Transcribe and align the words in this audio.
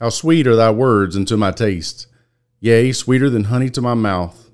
How 0.00 0.08
sweet 0.08 0.46
are 0.46 0.56
thy 0.56 0.70
words 0.70 1.14
unto 1.14 1.36
my 1.36 1.50
taste, 1.50 2.06
yea, 2.58 2.90
sweeter 2.90 3.28
than 3.28 3.44
honey 3.44 3.68
to 3.68 3.82
my 3.82 3.92
mouth. 3.92 4.50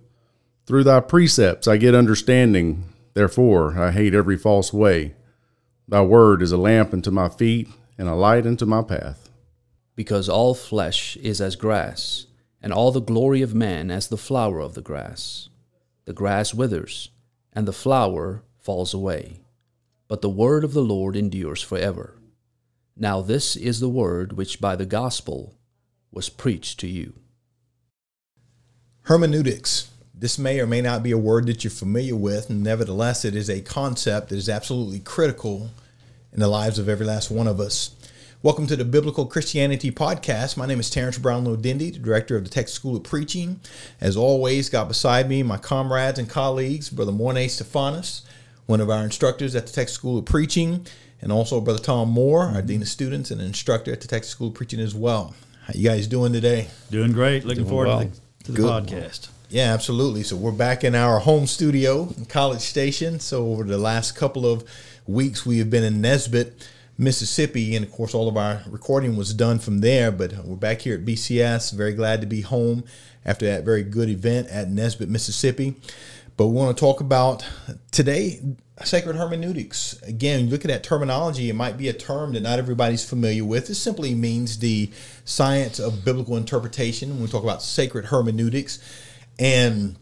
Through 0.67 0.83
thy 0.83 0.99
precepts 0.99 1.69
I 1.69 1.77
get 1.77 1.95
understanding, 1.95 2.89
therefore 3.15 3.79
I 3.79 3.93
hate 3.93 4.13
every 4.13 4.37
false 4.37 4.73
way. 4.73 5.15
Thy 5.87 6.03
word 6.03 6.43
is 6.43 6.51
a 6.51 6.57
lamp 6.57 6.93
unto 6.93 7.13
my 7.13 7.29
feet 7.29 7.69
and 7.97 8.09
a 8.09 8.17
light 8.17 8.45
unto 8.45 8.67
my 8.67 8.83
path. 8.83 9.31
Because 9.95 10.29
all 10.29 10.53
flesh 10.53 11.17
is 11.19 11.41
as 11.41 11.55
grass, 11.55 12.27
and 12.61 12.73
all 12.73 12.91
the 12.91 13.01
glory 13.01 13.41
of 13.41 13.55
man 13.55 13.89
as 13.89 14.09
the 14.09 14.17
flower 14.17 14.59
of 14.59 14.75
the 14.75 14.83
grass. 14.83 15.49
The 16.07 16.13
grass 16.13 16.55
withers, 16.55 17.11
and 17.53 17.69
the 17.69 17.73
flower 17.73 18.43
falls 18.59 18.93
away, 18.93 19.43
but 20.09 20.23
the 20.23 20.29
word 20.29 20.65
of 20.65 20.73
the 20.73 20.83
Lord 20.83 21.15
endures 21.15 21.63
forever. 21.63 22.16
Now 22.99 23.21
this 23.21 23.57
is 23.57 23.81
the 23.81 23.91
word 23.91 24.33
which 24.33 24.59
by 24.59 24.75
the 24.75 24.87
gospel 24.87 25.55
was 26.11 26.31
preached 26.31 26.81
to 26.81 26.87
you. 26.87 27.13
Hermeneutics. 29.03 29.91
This 30.15 30.39
may 30.39 30.61
or 30.61 30.67
may 30.67 30.81
not 30.81 31.03
be 31.03 31.11
a 31.11 31.19
word 31.19 31.47
that 31.47 31.63
you're 31.63 31.71
familiar 31.71 32.17
with, 32.17 32.49
nevertheless, 32.49 33.27
it 33.27 33.37
is 33.37 33.51
a 33.51 33.61
concept 33.61 34.31
that 34.31 34.37
is 34.37 34.49
absolutely 34.49 35.01
critical 35.01 35.73
in 36.33 36.41
the 36.41 36.49
lives 36.49 36.79
of 36.79 36.89
every 36.89 37.05
last 37.05 37.31
one 37.31 37.47
of 37.47 37.61
us. 37.61 37.95
Welcome 38.43 38.67
to 38.69 38.77
the 38.77 38.85
Biblical 38.87 39.27
Christianity 39.27 39.91
Podcast. 39.91 40.57
My 40.57 40.65
name 40.65 40.81
is 40.81 40.89
Terrence 40.89 41.19
Brownlow 41.19 41.57
Dindy, 41.57 41.91
the 41.91 41.99
director 41.99 42.35
of 42.35 42.45
the 42.45 42.51
Texas 42.51 42.77
School 42.77 42.97
of 42.97 43.03
Preaching. 43.03 43.61
As 44.01 44.17
always, 44.17 44.71
got 44.71 44.89
beside 44.89 45.29
me 45.29 45.43
my 45.43 45.59
comrades 45.59 46.19
and 46.19 46.31
colleagues, 46.31 46.89
Brother 46.89 47.13
Mornay 47.13 47.49
Stephanus, 47.49 48.23
one 48.65 48.81
of 48.81 48.89
our 48.89 49.05
instructors 49.05 49.55
at 49.55 49.67
the 49.67 49.73
Texas 49.75 49.97
School 49.97 50.17
of 50.17 50.25
Preaching, 50.25 50.87
and 51.21 51.33
also 51.33 51.61
Brother 51.61 51.79
Tom 51.79 52.11
Moore, 52.11 52.43
our 52.43 52.55
mm-hmm. 52.59 52.67
Dean 52.67 52.83
of 52.83 52.89
Students 52.89 53.31
and 53.31 53.41
instructor 53.41 53.93
at 53.93 54.01
the 54.01 54.09
Texas 54.09 54.33
School 54.33 54.49
of 54.49 54.55
Preaching 54.55 54.81
as 54.81 54.95
well. 54.95 55.35
How 55.65 55.73
you 55.75 55.89
guys 55.89 56.07
doing 56.07 56.33
today? 56.33 56.69
Doing 56.91 57.13
great. 57.13 57.45
Looking 57.45 57.65
Doing 57.65 57.69
forward 57.69 57.89
well. 57.89 58.01
to 58.01 58.07
the, 58.07 58.45
to 58.45 58.53
the 58.53 58.59
Good. 58.59 58.87
podcast. 58.87 59.29
Yeah, 59.49 59.73
absolutely. 59.73 60.23
So 60.23 60.37
we're 60.37 60.53
back 60.53 60.85
in 60.85 60.95
our 60.95 61.21
home 61.21 61.47
studio 61.47 62.13
in 62.17 62.27
College 62.27 62.61
Station. 62.61 63.21
So 63.21 63.47
over 63.49 63.65
the 63.65 63.79
last 63.79 64.13
couple 64.13 64.47
of 64.47 64.65
weeks, 65.07 65.47
we 65.47 65.59
have 65.59 65.71
been 65.71 65.85
in 65.85 66.01
Nesbit, 66.01 66.69
Mississippi, 66.99 67.77
and 67.77 67.85
of 67.85 67.93
course, 67.93 68.15
all 68.15 68.29
of 68.29 68.37
our 68.37 68.63
recording 68.69 69.17
was 69.17 69.33
done 69.35 69.59
from 69.59 69.81
there. 69.81 70.11
But 70.11 70.45
we're 70.45 70.57
back 70.57 70.81
here 70.81 70.97
at 70.97 71.05
BCS. 71.05 71.73
Very 71.73 71.93
glad 71.93 72.21
to 72.21 72.27
be 72.27 72.41
home 72.41 72.85
after 73.25 73.47
that 73.47 73.65
very 73.65 73.83
good 73.83 74.09
event 74.09 74.49
at 74.49 74.69
Nesbit, 74.69 75.09
Mississippi. 75.09 75.75
But 76.37 76.47
we 76.49 76.55
want 76.55 76.77
to 76.77 76.81
talk 76.81 77.01
about 77.01 77.45
today 77.91 78.41
sacred 78.85 79.17
hermeneutics. 79.17 80.01
Again, 80.03 80.45
you 80.45 80.51
look 80.51 80.65
at 80.65 80.83
terminology, 80.83 81.49
it 81.49 81.55
might 81.55 81.79
be 81.79 81.89
a 81.89 81.93
term 81.93 82.35
that 82.35 82.43
not 82.43 82.59
everybody's 82.59 83.09
familiar 83.09 83.45
with. 83.45 83.71
It 83.71 83.77
simply 83.77 84.15
means 84.15 84.59
the 84.59 84.91
science 85.25 85.79
of 85.79 86.05
biblical 86.05 86.37
interpretation. 86.37 87.11
When 87.11 87.23
we 87.23 87.29
talk 87.29 87.43
about 87.43 87.63
sacred 87.63 88.07
hermeneutics, 88.07 88.79
and 89.39 89.97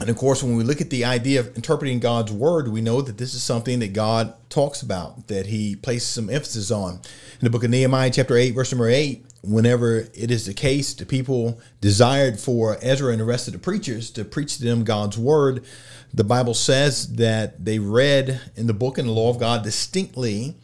and 0.00 0.08
of 0.08 0.16
course, 0.16 0.42
when 0.44 0.56
we 0.56 0.62
look 0.62 0.80
at 0.80 0.90
the 0.90 1.04
idea 1.04 1.40
of 1.40 1.56
interpreting 1.56 1.98
God's 1.98 2.30
word, 2.30 2.68
we 2.68 2.80
know 2.80 3.02
that 3.02 3.18
this 3.18 3.34
is 3.34 3.42
something 3.42 3.80
that 3.80 3.92
God 3.92 4.32
talks 4.48 4.80
about, 4.80 5.26
that 5.26 5.46
He 5.46 5.74
places 5.74 6.08
some 6.08 6.30
emphasis 6.30 6.70
on. 6.70 6.94
In 6.94 7.44
the 7.44 7.50
book 7.50 7.64
of 7.64 7.70
Nehemiah, 7.70 8.10
chapter 8.10 8.36
8, 8.36 8.52
verse 8.52 8.70
number 8.70 8.88
8, 8.88 9.24
whenever 9.42 10.08
it 10.14 10.30
is 10.30 10.46
the 10.46 10.54
case, 10.54 10.94
the 10.94 11.06
people 11.06 11.60
desired 11.80 12.38
for 12.38 12.76
Ezra 12.82 13.12
and 13.12 13.20
the 13.20 13.24
rest 13.24 13.46
of 13.46 13.52
the 13.52 13.58
preachers 13.58 14.10
to 14.12 14.24
preach 14.24 14.58
to 14.58 14.64
them 14.64 14.84
God's 14.84 15.16
word, 15.18 15.64
the 16.12 16.24
Bible 16.24 16.54
says 16.54 17.14
that 17.14 17.64
they 17.64 17.78
read 17.78 18.40
in 18.56 18.66
the 18.66 18.74
book 18.74 18.98
and 18.98 19.08
the 19.08 19.12
law 19.12 19.30
of 19.30 19.38
God 19.38 19.62
distinctly 19.62 20.56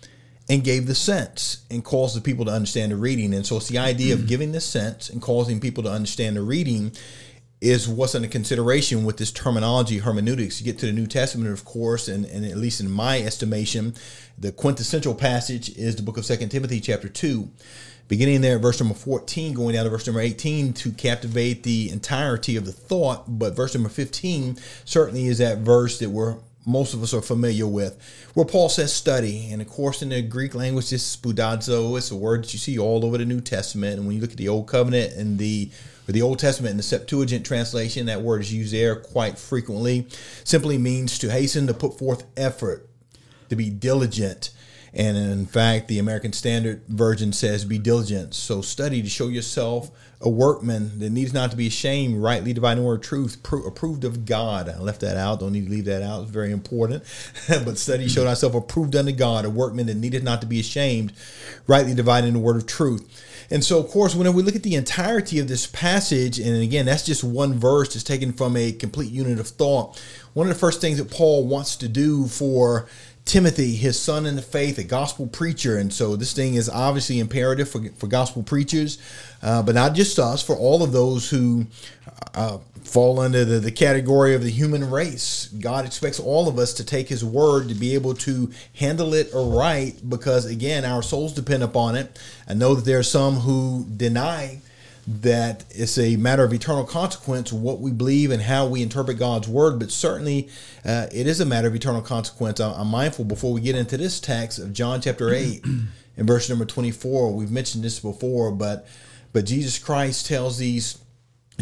and 0.48 0.64
gave 0.64 0.86
the 0.86 0.94
sense 0.94 1.64
and 1.70 1.84
caused 1.84 2.16
the 2.16 2.20
people 2.20 2.44
to 2.44 2.50
understand 2.50 2.92
the 2.92 2.96
reading. 2.96 3.32
And 3.32 3.46
so 3.46 3.56
it's 3.56 3.68
the 3.68 3.78
idea 3.78 4.14
of 4.14 4.20
mm. 4.20 4.28
giving 4.28 4.52
the 4.52 4.60
sense 4.60 5.08
and 5.08 5.22
causing 5.22 5.60
people 5.60 5.82
to 5.84 5.90
understand 5.90 6.36
the 6.36 6.42
reading 6.42 6.92
is 7.64 7.88
what's 7.88 8.14
under 8.14 8.28
consideration 8.28 9.04
with 9.04 9.16
this 9.16 9.32
terminology 9.32 9.96
hermeneutics. 9.96 10.60
You 10.60 10.66
get 10.66 10.78
to 10.80 10.86
the 10.86 10.92
New 10.92 11.06
Testament, 11.06 11.50
of 11.50 11.64
course, 11.64 12.08
and, 12.08 12.26
and 12.26 12.44
at 12.44 12.58
least 12.58 12.78
in 12.78 12.90
my 12.90 13.20
estimation, 13.20 13.94
the 14.38 14.52
quintessential 14.52 15.14
passage 15.14 15.70
is 15.70 15.96
the 15.96 16.02
book 16.02 16.18
of 16.18 16.26
Second 16.26 16.50
Timothy, 16.50 16.78
chapter 16.78 17.08
2, 17.08 17.48
beginning 18.06 18.42
there 18.42 18.56
at 18.56 18.62
verse 18.62 18.80
number 18.80 18.94
14, 18.94 19.54
going 19.54 19.74
down 19.74 19.84
to 19.84 19.90
verse 19.90 20.06
number 20.06 20.20
18 20.20 20.74
to 20.74 20.92
captivate 20.92 21.62
the 21.62 21.88
entirety 21.88 22.56
of 22.56 22.66
the 22.66 22.72
thought. 22.72 23.38
But 23.38 23.56
verse 23.56 23.74
number 23.74 23.88
15 23.88 24.58
certainly 24.84 25.26
is 25.26 25.38
that 25.38 25.58
verse 25.58 25.98
that 26.00 26.10
we're 26.10 26.36
most 26.66 26.94
of 26.94 27.02
us 27.02 27.12
are 27.12 27.20
familiar 27.20 27.66
with, 27.66 27.98
where 28.32 28.46
Paul 28.46 28.70
says 28.70 28.92
study. 28.92 29.50
And 29.50 29.60
of 29.60 29.68
course, 29.68 30.00
in 30.00 30.08
the 30.08 30.22
Greek 30.22 30.54
language, 30.54 30.90
this 30.90 31.02
is 31.02 31.16
spoudazo. 31.16 31.96
It's 31.98 32.10
a 32.10 32.16
word 32.16 32.44
that 32.44 32.52
you 32.54 32.58
see 32.58 32.78
all 32.78 33.04
over 33.04 33.18
the 33.18 33.26
New 33.26 33.42
Testament. 33.42 33.98
And 33.98 34.06
when 34.06 34.16
you 34.16 34.22
look 34.22 34.32
at 34.32 34.38
the 34.38 34.48
Old 34.48 34.66
Covenant 34.66 35.12
and 35.14 35.38
the 35.38 35.70
or 36.08 36.12
the 36.12 36.22
Old 36.22 36.38
Testament 36.38 36.72
in 36.72 36.76
the 36.76 36.82
Septuagint 36.82 37.46
translation, 37.46 38.06
that 38.06 38.22
word 38.22 38.42
is 38.42 38.52
used 38.52 38.74
there 38.74 38.96
quite 38.96 39.38
frequently. 39.38 40.06
Simply 40.44 40.78
means 40.78 41.18
to 41.18 41.30
hasten, 41.30 41.66
to 41.66 41.74
put 41.74 41.98
forth 41.98 42.24
effort, 42.36 42.88
to 43.48 43.56
be 43.56 43.70
diligent. 43.70 44.50
And 44.96 45.16
in 45.16 45.46
fact, 45.46 45.88
the 45.88 45.98
American 45.98 46.32
Standard 46.32 46.82
Version 46.86 47.32
says, 47.32 47.64
be 47.64 47.78
diligent. 47.78 48.32
So 48.32 48.62
study 48.62 49.02
to 49.02 49.08
show 49.08 49.26
yourself 49.26 49.90
a 50.20 50.28
workman 50.28 51.00
that 51.00 51.10
needs 51.10 51.34
not 51.34 51.50
to 51.50 51.56
be 51.56 51.66
ashamed, 51.66 52.22
rightly 52.22 52.52
dividing 52.52 52.82
the 52.82 52.88
word 52.88 53.00
of 53.00 53.02
truth, 53.02 53.42
pro- 53.42 53.64
approved 53.64 54.04
of 54.04 54.24
God. 54.24 54.68
I 54.68 54.78
left 54.78 55.00
that 55.00 55.16
out. 55.16 55.40
Don't 55.40 55.52
need 55.52 55.66
to 55.66 55.70
leave 55.70 55.84
that 55.86 56.02
out. 56.02 56.22
It's 56.22 56.30
very 56.30 56.52
important. 56.52 57.02
but 57.48 57.76
study 57.76 58.08
show 58.08 58.24
thyself 58.24 58.54
approved 58.54 58.94
unto 58.94 59.10
God, 59.10 59.44
a 59.44 59.50
workman 59.50 59.86
that 59.86 59.96
needeth 59.96 60.22
not 60.22 60.40
to 60.42 60.46
be 60.46 60.60
ashamed, 60.60 61.12
rightly 61.66 61.94
dividing 61.94 62.32
the 62.32 62.38
word 62.38 62.56
of 62.56 62.66
truth. 62.66 63.04
And 63.50 63.62
so, 63.62 63.78
of 63.78 63.88
course, 63.88 64.14
whenever 64.14 64.36
we 64.36 64.42
look 64.42 64.56
at 64.56 64.62
the 64.62 64.74
entirety 64.76 65.38
of 65.38 65.48
this 65.48 65.66
passage, 65.66 66.38
and 66.38 66.62
again, 66.62 66.86
that's 66.86 67.04
just 67.04 67.22
one 67.22 67.54
verse 67.54 67.92
that's 67.92 68.04
taken 68.04 68.32
from 68.32 68.56
a 68.56 68.72
complete 68.72 69.10
unit 69.10 69.38
of 69.38 69.48
thought. 69.48 70.00
One 70.32 70.46
of 70.48 70.54
the 70.54 70.58
first 70.58 70.80
things 70.80 70.98
that 70.98 71.10
Paul 71.10 71.46
wants 71.46 71.76
to 71.76 71.88
do 71.88 72.26
for 72.26 72.86
Timothy, 73.24 73.74
his 73.74 73.98
son 73.98 74.26
in 74.26 74.36
the 74.36 74.42
faith, 74.42 74.78
a 74.78 74.84
gospel 74.84 75.26
preacher. 75.26 75.78
And 75.78 75.92
so 75.92 76.14
this 76.14 76.34
thing 76.34 76.54
is 76.54 76.68
obviously 76.68 77.18
imperative 77.18 77.68
for, 77.68 77.82
for 77.96 78.06
gospel 78.06 78.42
preachers, 78.42 78.98
uh, 79.42 79.62
but 79.62 79.74
not 79.74 79.94
just 79.94 80.18
us, 80.18 80.42
for 80.42 80.56
all 80.56 80.82
of 80.82 80.92
those 80.92 81.30
who 81.30 81.66
uh, 82.34 82.58
fall 82.84 83.18
under 83.18 83.44
the, 83.44 83.60
the 83.60 83.72
category 83.72 84.34
of 84.34 84.42
the 84.42 84.50
human 84.50 84.90
race. 84.90 85.48
God 85.58 85.86
expects 85.86 86.20
all 86.20 86.48
of 86.48 86.58
us 86.58 86.74
to 86.74 86.84
take 86.84 87.08
his 87.08 87.24
word 87.24 87.68
to 87.68 87.74
be 87.74 87.94
able 87.94 88.14
to 88.16 88.52
handle 88.74 89.14
it 89.14 89.34
aright 89.34 90.08
because, 90.08 90.44
again, 90.44 90.84
our 90.84 91.02
souls 91.02 91.32
depend 91.32 91.62
upon 91.62 91.96
it. 91.96 92.18
I 92.46 92.52
know 92.52 92.74
that 92.74 92.84
there 92.84 92.98
are 92.98 93.02
some 93.02 93.36
who 93.36 93.86
deny 93.96 94.60
that 95.06 95.64
it's 95.70 95.98
a 95.98 96.16
matter 96.16 96.44
of 96.44 96.52
eternal 96.52 96.84
consequence 96.84 97.52
what 97.52 97.80
we 97.80 97.92
believe 97.92 98.30
and 98.30 98.42
how 98.42 98.66
we 98.66 98.82
interpret 98.82 99.18
God's 99.18 99.46
word, 99.48 99.78
but 99.78 99.90
certainly 99.90 100.48
uh, 100.84 101.06
it 101.12 101.26
is 101.26 101.40
a 101.40 101.44
matter 101.44 101.68
of 101.68 101.74
eternal 101.74 102.00
consequence. 102.00 102.58
I- 102.60 102.72
I'm 102.72 102.88
mindful 102.88 103.24
before 103.26 103.52
we 103.52 103.60
get 103.60 103.76
into 103.76 103.96
this 103.98 104.18
text 104.18 104.58
of 104.58 104.72
John 104.72 105.00
chapter 105.02 105.32
8 105.32 105.62
and 106.16 106.26
verse 106.26 106.48
number 106.48 106.64
24. 106.64 107.34
We've 107.34 107.50
mentioned 107.50 107.84
this 107.84 108.00
before, 108.00 108.50
but 108.50 108.86
but 109.32 109.44
Jesus 109.46 109.78
Christ 109.78 110.26
tells 110.26 110.58
these 110.58 110.98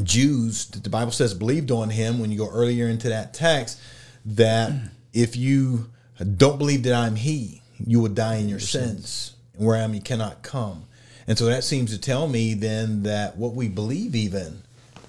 Jews 0.02 0.66
that 0.66 0.84
the 0.84 0.90
Bible 0.90 1.12
says 1.12 1.34
believed 1.34 1.70
on 1.70 1.90
him 1.90 2.18
when 2.18 2.30
you 2.30 2.38
go 2.38 2.48
earlier 2.50 2.86
into 2.88 3.08
that 3.08 3.34
text 3.34 3.80
that 4.24 4.72
if 5.12 5.36
you 5.36 5.90
don't 6.36 6.58
believe 6.58 6.82
that 6.84 6.94
I'm 6.94 7.16
he, 7.16 7.62
you 7.84 8.00
will 8.00 8.08
die 8.10 8.36
in 8.36 8.48
your 8.48 8.60
sins. 8.60 9.34
And 9.54 9.66
where 9.66 9.76
I 9.76 9.80
am, 9.80 9.94
you 9.94 10.00
cannot 10.00 10.42
come. 10.42 10.84
And 11.26 11.38
so 11.38 11.46
that 11.46 11.64
seems 11.64 11.92
to 11.92 12.00
tell 12.00 12.28
me 12.28 12.54
then 12.54 13.02
that 13.04 13.36
what 13.36 13.54
we 13.54 13.68
believe 13.68 14.14
even 14.14 14.62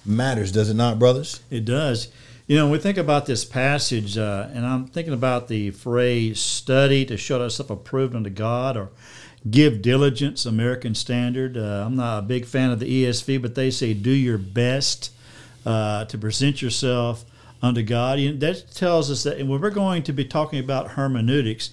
matters, 0.05 0.51
does 0.51 0.69
it 0.69 0.75
not, 0.75 0.99
brothers? 0.99 1.41
It 1.49 1.65
does. 1.65 2.09
You 2.45 2.57
know, 2.57 2.69
we 2.69 2.77
think 2.77 2.97
about 2.97 3.25
this 3.25 3.45
passage, 3.45 4.17
uh, 4.17 4.49
and 4.53 4.65
I'm 4.65 4.87
thinking 4.87 5.13
about 5.13 5.47
the 5.47 5.71
phrase 5.71 6.41
study 6.41 7.05
to 7.05 7.15
show 7.15 7.39
thyself 7.39 7.69
approved 7.69 8.15
unto 8.15 8.29
God 8.29 8.75
or 8.75 8.89
give 9.49 9.81
diligence, 9.81 10.45
American 10.45 10.93
Standard. 10.93 11.57
Uh, 11.57 11.83
I'm 11.85 11.95
not 11.95 12.19
a 12.19 12.21
big 12.21 12.45
fan 12.45 12.71
of 12.71 12.79
the 12.79 13.05
ESV, 13.05 13.41
but 13.41 13.55
they 13.55 13.71
say 13.71 13.93
do 13.93 14.11
your 14.11 14.37
best 14.37 15.11
uh, 15.65 16.05
to 16.05 16.17
present 16.17 16.61
yourself 16.61 17.25
unto 17.61 17.81
God. 17.81 18.19
You 18.19 18.33
know, 18.33 18.39
that 18.39 18.71
tells 18.73 19.09
us 19.09 19.23
that 19.23 19.37
when 19.37 19.61
we're 19.61 19.69
going 19.69 20.03
to 20.03 20.13
be 20.13 20.25
talking 20.25 20.59
about 20.59 20.91
hermeneutics, 20.91 21.71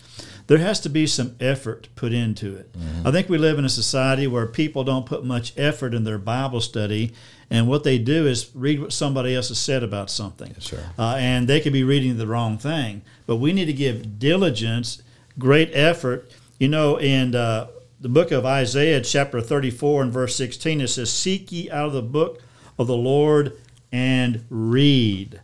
there 0.50 0.58
has 0.58 0.80
to 0.80 0.88
be 0.88 1.06
some 1.06 1.36
effort 1.38 1.86
put 1.94 2.12
into 2.12 2.56
it. 2.56 2.74
I 3.04 3.12
think 3.12 3.28
we 3.28 3.38
live 3.38 3.60
in 3.60 3.64
a 3.64 3.68
society 3.68 4.26
where 4.26 4.48
people 4.48 4.82
don't 4.82 5.06
put 5.06 5.24
much 5.24 5.56
effort 5.56 5.94
in 5.94 6.02
their 6.02 6.18
Bible 6.18 6.60
study, 6.60 7.12
and 7.48 7.68
what 7.68 7.84
they 7.84 7.98
do 7.98 8.26
is 8.26 8.50
read 8.52 8.80
what 8.80 8.92
somebody 8.92 9.36
else 9.36 9.46
has 9.50 9.60
said 9.60 9.84
about 9.84 10.10
something. 10.10 10.52
sir. 10.58 10.84
Uh, 10.98 11.14
and 11.20 11.46
they 11.46 11.60
could 11.60 11.72
be 11.72 11.84
reading 11.84 12.18
the 12.18 12.26
wrong 12.26 12.58
thing. 12.58 13.02
But 13.28 13.36
we 13.36 13.52
need 13.52 13.66
to 13.66 13.72
give 13.72 14.18
diligence, 14.18 15.00
great 15.38 15.70
effort. 15.72 16.28
You 16.58 16.66
know, 16.66 16.96
in 16.98 17.36
uh, 17.36 17.68
the 18.00 18.08
book 18.08 18.32
of 18.32 18.44
Isaiah, 18.44 19.02
chapter 19.02 19.40
34 19.40 20.02
and 20.02 20.12
verse 20.12 20.34
16, 20.34 20.80
it 20.80 20.88
says, 20.88 21.12
Seek 21.12 21.52
ye 21.52 21.70
out 21.70 21.86
of 21.86 21.92
the 21.92 22.02
book 22.02 22.42
of 22.76 22.88
the 22.88 22.96
Lord 22.96 23.56
and 23.92 24.44
read. 24.50 25.40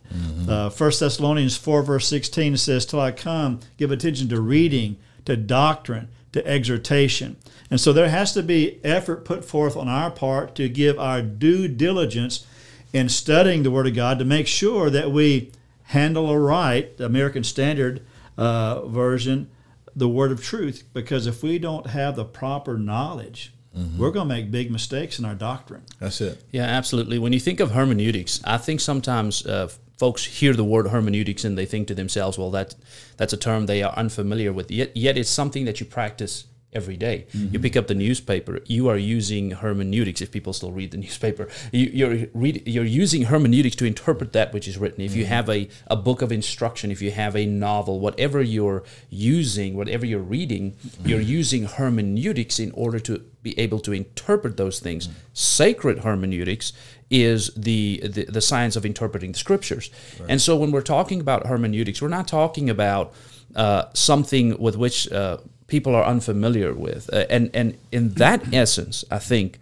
Uh, 0.49 0.69
1 0.69 0.91
Thessalonians 0.99 1.57
4, 1.57 1.83
verse 1.83 2.07
16, 2.07 2.53
it 2.53 2.57
says, 2.57 2.85
Till 2.85 3.01
I 3.01 3.11
come, 3.11 3.59
give 3.77 3.91
attention 3.91 4.29
to 4.29 4.39
reading, 4.39 4.97
to 5.25 5.35
doctrine, 5.35 6.07
to 6.07 6.11
to 6.37 6.47
exhortation. 6.47 7.35
And 7.69 7.81
so 7.81 7.91
there 7.91 8.09
has 8.09 8.33
to 8.33 8.43
be 8.43 8.79
effort 8.83 9.25
put 9.25 9.43
forth 9.43 9.75
on 9.75 9.87
our 9.87 10.11
part 10.11 10.55
to 10.55 10.69
give 10.69 10.99
our 10.99 11.21
due 11.21 11.67
diligence 11.67 12.45
in 12.93 13.09
studying 13.09 13.63
the 13.63 13.71
Word 13.71 13.87
of 13.87 13.95
God 13.95 14.19
to 14.19 14.25
make 14.25 14.47
sure 14.47 14.89
that 14.89 15.11
we 15.11 15.51
handle 15.85 16.29
aright 16.29 16.97
the 16.97 17.05
American 17.05 17.43
Standard 17.43 18.01
uh, 18.37 18.85
Version, 18.87 19.49
the 19.95 20.07
Word 20.07 20.31
of 20.31 20.43
Truth. 20.43 20.83
Because 20.93 21.27
if 21.27 21.43
we 21.43 21.59
don't 21.59 21.87
have 21.87 22.15
the 22.15 22.25
proper 22.25 22.77
knowledge, 22.77 23.51
we're 23.97 24.11
going 24.11 24.27
to 24.27 24.35
make 24.35 24.51
big 24.51 24.71
mistakes 24.71 25.19
in 25.19 25.25
our 25.25 25.35
doctrine. 25.35 25.83
That's 25.99 26.21
it. 26.21 26.43
Yeah, 26.51 26.63
absolutely. 26.63 27.19
When 27.19 27.33
you 27.33 27.39
think 27.39 27.59
of 27.59 27.71
hermeneutics, 27.71 28.41
I 28.43 28.57
think 28.57 28.79
sometimes 28.79 29.45
uh, 29.45 29.69
folks 29.97 30.25
hear 30.25 30.53
the 30.53 30.63
word 30.63 30.87
hermeneutics 30.87 31.43
and 31.43 31.57
they 31.57 31.65
think 31.65 31.87
to 31.87 31.95
themselves, 31.95 32.37
"Well, 32.37 32.51
that 32.51 32.75
that's 33.17 33.33
a 33.33 33.37
term 33.37 33.65
they 33.65 33.83
are 33.83 33.93
unfamiliar 33.93 34.51
with." 34.51 34.71
Yet, 34.71 34.95
yet 34.95 35.17
it's 35.17 35.29
something 35.29 35.65
that 35.65 35.79
you 35.79 35.85
practice 35.85 36.45
every 36.77 36.95
day. 36.95 37.25
You 37.33 37.59
pick 37.59 37.75
up 37.75 37.87
the 37.87 37.95
newspaper, 37.95 38.59
you 38.65 38.87
are 38.87 38.97
using 38.97 39.51
hermeneutics. 39.63 40.21
If 40.21 40.31
people 40.31 40.53
still 40.53 40.71
read 40.71 40.91
the 40.91 40.97
newspaper, 41.05 41.49
you, 41.71 41.85
you're 41.99 42.27
read, 42.33 42.55
you're 42.65 42.91
using 43.03 43.23
hermeneutics 43.23 43.75
to 43.77 43.85
interpret 43.85 44.31
that 44.33 44.53
which 44.53 44.67
is 44.67 44.77
written. 44.77 45.01
If 45.01 45.15
you 45.15 45.25
have 45.25 45.49
a, 45.49 45.67
a 45.87 45.95
book 45.95 46.21
of 46.21 46.31
instruction, 46.31 46.91
if 46.91 47.01
you 47.01 47.11
have 47.11 47.35
a 47.35 47.45
novel, 47.45 47.99
whatever 47.99 48.41
you're 48.41 48.83
using, 49.09 49.75
whatever 49.75 50.05
you're 50.05 50.29
reading, 50.37 50.77
you're 51.03 51.27
using 51.41 51.65
hermeneutics 51.65 52.59
in 52.59 52.71
order 52.71 52.99
to 52.99 53.13
be 53.41 53.57
able 53.59 53.79
to 53.79 53.91
interpret 53.93 54.57
those 54.57 54.79
things. 54.79 55.09
Sacred 55.33 55.99
hermeneutics 55.99 56.73
is 57.09 57.51
the, 57.55 58.01
the 58.03 58.25
the 58.25 58.41
science 58.41 58.75
of 58.75 58.85
interpreting 58.85 59.31
the 59.31 59.39
scriptures. 59.39 59.89
And 60.27 60.41
so 60.41 60.57
when 60.57 60.71
we're 60.71 60.89
talking 60.97 61.19
about 61.21 61.47
hermeneutics, 61.47 62.01
we're 62.01 62.09
not 62.19 62.27
talking 62.27 62.69
about 62.69 63.13
uh, 63.55 63.85
something 63.93 64.57
with 64.59 64.75
which 64.75 65.09
uh, 65.11 65.37
people 65.67 65.93
are 65.95 66.03
unfamiliar 66.03 66.73
with. 66.73 67.09
Uh, 67.13 67.25
and 67.29 67.49
and 67.53 67.77
in 67.91 68.09
that 68.15 68.41
essence, 68.53 69.05
I 69.11 69.19
think 69.19 69.59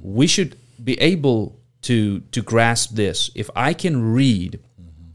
we 0.00 0.26
should 0.26 0.56
be 0.82 1.00
able 1.00 1.58
to 1.82 2.20
to 2.20 2.42
grasp 2.42 2.94
this. 2.94 3.30
If 3.34 3.50
I 3.56 3.72
can 3.74 4.12
read 4.12 4.60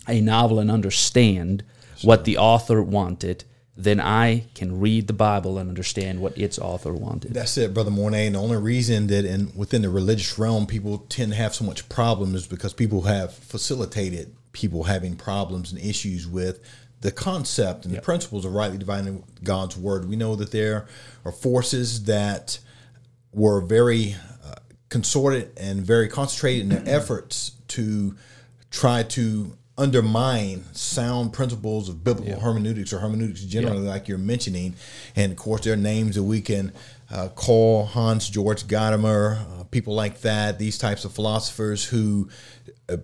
a 0.08 0.22
novel 0.22 0.60
and 0.60 0.72
understand 0.72 1.64
what 2.02 2.24
the 2.24 2.38
author 2.38 2.82
wanted, 2.82 3.44
then 3.76 4.00
I 4.00 4.46
can 4.56 4.80
read 4.80 5.08
the 5.08 5.14
Bible 5.14 5.58
and 5.58 5.70
understand 5.70 6.20
what 6.22 6.38
its 6.38 6.58
author 6.58 6.94
wanted. 6.94 7.34
That's 7.34 7.58
it, 7.58 7.74
brother 7.74 7.92
Mornay. 7.92 8.26
And 8.28 8.36
the 8.36 8.40
only 8.40 8.58
reason 8.58 9.08
that 9.08 9.26
in 9.26 9.52
within 9.56 9.82
the 9.82 9.90
religious 9.90 10.38
realm 10.40 10.66
people 10.66 11.00
tend 11.10 11.32
to 11.32 11.38
have 11.38 11.54
so 11.54 11.66
much 11.66 11.88
problems 11.90 12.36
is 12.36 12.48
because 12.48 12.74
people 12.74 13.04
have 13.04 13.34
facilitated 13.34 14.34
people 14.52 14.84
having 14.84 15.16
problems 15.16 15.72
and 15.72 15.80
issues 15.80 16.28
with 16.28 16.60
the 17.02 17.12
concept 17.12 17.86
and 17.86 17.94
the 17.94 18.02
principles 18.02 18.44
of 18.46 18.54
rightly 18.54 18.78
dividing 18.78 19.24
God's 19.44 19.78
word. 19.78 20.10
We 20.10 20.16
know 20.16 20.36
that 20.36 20.52
there 20.52 20.88
are 21.26 21.32
forces 21.32 22.06
that 22.06 22.60
were 23.32 23.62
very 23.62 24.16
uh, 24.44 24.56
consorted 24.90 25.52
and 25.58 25.86
very 25.86 26.08
concentrated 26.08 26.62
in 26.64 26.70
their 26.70 26.84
efforts 27.00 27.52
to 27.70 28.16
try 28.72 29.04
to 29.04 29.58
undermine 29.78 30.64
sound 30.74 31.32
principles 31.32 31.88
of 31.88 32.04
biblical 32.04 32.40
hermeneutics 32.40 32.92
or 32.92 32.98
hermeneutics 32.98 33.42
generally, 33.44 33.80
like 33.80 34.08
you're 34.08 34.18
mentioning. 34.18 34.74
And 35.16 35.32
of 35.32 35.38
course, 35.38 35.64
there 35.64 35.74
are 35.74 35.78
names 35.78 36.16
that 36.16 36.24
we 36.24 36.42
can 36.42 36.72
uh, 37.12 37.30
call 37.30 37.86
Hans 37.86 38.28
George 38.28 38.64
Gadamer, 38.66 39.60
uh, 39.60 39.64
people 39.66 39.94
like 39.94 40.22
that, 40.22 40.58
these 40.58 40.80
types 40.80 41.06
of 41.06 41.14
philosophers 41.14 41.86
who 41.86 42.28
uh, 42.90 42.98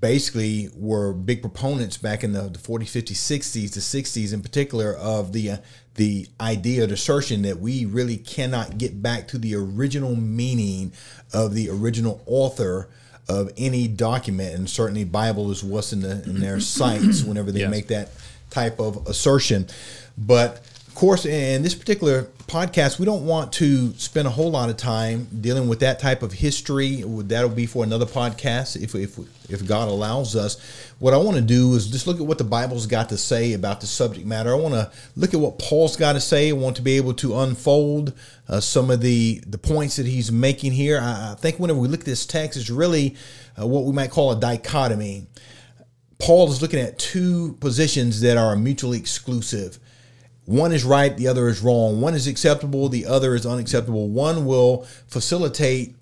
basically 0.00 0.68
were 0.74 1.12
big 1.12 1.40
proponents 1.42 1.96
back 1.96 2.24
in 2.24 2.32
the, 2.32 2.42
the 2.42 2.58
40s, 2.58 2.84
50s, 3.02 3.12
60s, 3.12 3.74
the 3.74 3.80
60s 3.80 4.32
in 4.32 4.40
particular 4.42 4.94
of 4.96 5.32
the 5.32 5.50
uh, 5.52 5.56
the 5.96 6.26
idea, 6.40 6.86
the 6.86 6.94
assertion 6.94 7.42
that 7.42 7.58
we 7.58 7.84
really 7.84 8.16
cannot 8.16 8.78
get 8.78 9.02
back 9.02 9.28
to 9.28 9.38
the 9.38 9.54
original 9.54 10.14
meaning 10.16 10.92
of 11.34 11.52
the 11.54 11.68
original 11.68 12.22
author 12.26 12.88
of 13.28 13.50
any 13.58 13.86
document, 13.88 14.54
and 14.54 14.70
certainly 14.70 15.04
Bible 15.04 15.50
is 15.50 15.62
what's 15.62 15.92
in 15.92 16.00
the 16.00 16.22
in 16.24 16.40
their 16.40 16.60
sights 16.78 17.22
whenever 17.24 17.52
they 17.52 17.60
Yes. 17.60 17.70
make 17.70 17.88
that 17.88 18.10
type 18.50 18.80
of 18.80 19.06
assertion. 19.08 19.66
But 20.16 20.62
course, 21.00 21.24
in 21.24 21.62
this 21.62 21.74
particular 21.74 22.24
podcast, 22.46 22.98
we 22.98 23.06
don't 23.06 23.24
want 23.24 23.54
to 23.54 23.94
spend 23.94 24.28
a 24.28 24.30
whole 24.30 24.50
lot 24.50 24.68
of 24.68 24.76
time 24.76 25.26
dealing 25.40 25.66
with 25.66 25.80
that 25.80 25.98
type 25.98 26.22
of 26.22 26.30
history. 26.30 27.02
That'll 27.06 27.48
be 27.48 27.64
for 27.64 27.82
another 27.84 28.04
podcast 28.04 28.76
if 28.76 28.94
if 28.94 29.18
if 29.48 29.66
God 29.66 29.88
allows 29.88 30.36
us. 30.36 30.60
What 30.98 31.14
I 31.14 31.16
want 31.16 31.38
to 31.38 31.42
do 31.42 31.72
is 31.72 31.86
just 31.86 32.06
look 32.06 32.20
at 32.20 32.26
what 32.26 32.36
the 32.36 32.44
Bible's 32.44 32.86
got 32.86 33.08
to 33.08 33.16
say 33.16 33.54
about 33.54 33.80
the 33.80 33.86
subject 33.86 34.26
matter. 34.26 34.52
I 34.52 34.58
want 34.58 34.74
to 34.74 34.92
look 35.16 35.32
at 35.32 35.40
what 35.40 35.58
Paul's 35.58 35.96
got 35.96 36.12
to 36.12 36.20
say. 36.20 36.50
I 36.50 36.52
want 36.52 36.76
to 36.76 36.82
be 36.82 36.98
able 36.98 37.14
to 37.14 37.38
unfold 37.38 38.12
uh, 38.46 38.60
some 38.60 38.90
of 38.90 39.00
the 39.00 39.42
the 39.46 39.56
points 39.56 39.96
that 39.96 40.04
he's 40.04 40.30
making 40.30 40.72
here. 40.72 41.00
I, 41.00 41.32
I 41.32 41.34
think 41.34 41.58
whenever 41.58 41.80
we 41.80 41.88
look 41.88 42.00
at 42.00 42.06
this 42.06 42.26
text, 42.26 42.60
it's 42.60 42.68
really 42.68 43.16
uh, 43.58 43.66
what 43.66 43.84
we 43.84 43.92
might 43.94 44.10
call 44.10 44.32
a 44.32 44.38
dichotomy. 44.38 45.28
Paul 46.18 46.52
is 46.52 46.60
looking 46.60 46.78
at 46.80 46.98
two 46.98 47.54
positions 47.54 48.20
that 48.20 48.36
are 48.36 48.54
mutually 48.54 48.98
exclusive. 48.98 49.78
One 50.50 50.72
is 50.72 50.82
right, 50.82 51.16
the 51.16 51.28
other 51.28 51.46
is 51.46 51.62
wrong. 51.62 52.00
One 52.00 52.14
is 52.14 52.26
acceptable, 52.26 52.88
the 52.88 53.06
other 53.06 53.36
is 53.36 53.46
unacceptable. 53.46 54.08
One 54.08 54.46
will 54.46 54.84
facilitate 55.06 55.94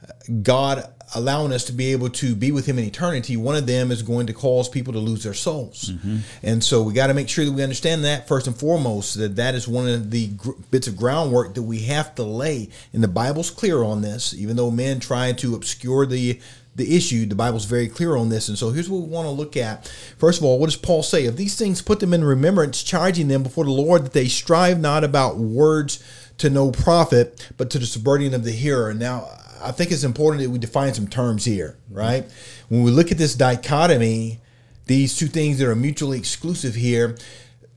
uh, 0.00 0.12
God 0.42 0.88
allowing 1.16 1.52
us 1.52 1.64
to 1.64 1.72
be 1.72 1.90
able 1.90 2.10
to 2.10 2.36
be 2.36 2.52
with 2.52 2.66
Him 2.66 2.78
in 2.78 2.84
eternity. 2.84 3.36
One 3.36 3.56
of 3.56 3.66
them 3.66 3.90
is 3.90 4.02
going 4.02 4.28
to 4.28 4.32
cause 4.32 4.68
people 4.68 4.92
to 4.92 5.00
lose 5.00 5.24
their 5.24 5.34
souls. 5.34 5.90
Mm-hmm. 5.90 6.18
And 6.44 6.62
so 6.62 6.84
we 6.84 6.92
got 6.92 7.08
to 7.08 7.14
make 7.14 7.28
sure 7.28 7.44
that 7.44 7.50
we 7.50 7.64
understand 7.64 8.04
that 8.04 8.28
first 8.28 8.46
and 8.46 8.56
foremost, 8.56 9.18
that 9.18 9.34
that 9.34 9.56
is 9.56 9.66
one 9.66 9.88
of 9.88 10.12
the 10.12 10.28
gr- 10.28 10.52
bits 10.70 10.86
of 10.86 10.96
groundwork 10.96 11.54
that 11.54 11.62
we 11.62 11.80
have 11.80 12.14
to 12.14 12.22
lay. 12.22 12.68
And 12.92 13.02
the 13.02 13.08
Bible's 13.08 13.50
clear 13.50 13.82
on 13.82 14.02
this, 14.02 14.34
even 14.34 14.54
though 14.54 14.70
men 14.70 15.00
try 15.00 15.32
to 15.32 15.56
obscure 15.56 16.06
the 16.06 16.40
the 16.76 16.94
issue, 16.94 17.26
the 17.26 17.34
Bible's 17.34 17.64
very 17.64 17.88
clear 17.88 18.16
on 18.16 18.28
this. 18.28 18.48
And 18.48 18.56
so 18.56 18.70
here's 18.70 18.88
what 18.88 19.02
we 19.02 19.08
want 19.08 19.26
to 19.26 19.30
look 19.30 19.56
at. 19.56 19.86
First 20.18 20.38
of 20.38 20.44
all, 20.44 20.58
what 20.58 20.66
does 20.66 20.76
Paul 20.76 21.02
say? 21.02 21.26
Of 21.26 21.36
these 21.36 21.56
things, 21.56 21.82
put 21.82 22.00
them 22.00 22.12
in 22.12 22.22
remembrance, 22.22 22.82
charging 22.82 23.28
them 23.28 23.42
before 23.42 23.64
the 23.64 23.70
Lord 23.70 24.04
that 24.04 24.12
they 24.12 24.28
strive 24.28 24.78
not 24.78 25.02
about 25.02 25.38
words 25.38 26.04
to 26.38 26.50
no 26.50 26.70
profit, 26.70 27.50
but 27.56 27.70
to 27.70 27.78
the 27.78 27.86
subverting 27.86 28.34
of 28.34 28.44
the 28.44 28.52
hearer. 28.52 28.92
Now, 28.92 29.26
I 29.62 29.72
think 29.72 29.90
it's 29.90 30.04
important 30.04 30.42
that 30.42 30.50
we 30.50 30.58
define 30.58 30.92
some 30.92 31.08
terms 31.08 31.46
here, 31.46 31.78
right? 31.90 32.30
When 32.68 32.82
we 32.82 32.90
look 32.90 33.10
at 33.10 33.18
this 33.18 33.34
dichotomy, 33.34 34.40
these 34.84 35.16
two 35.16 35.28
things 35.28 35.58
that 35.58 35.68
are 35.68 35.74
mutually 35.74 36.18
exclusive 36.18 36.74
here, 36.74 37.16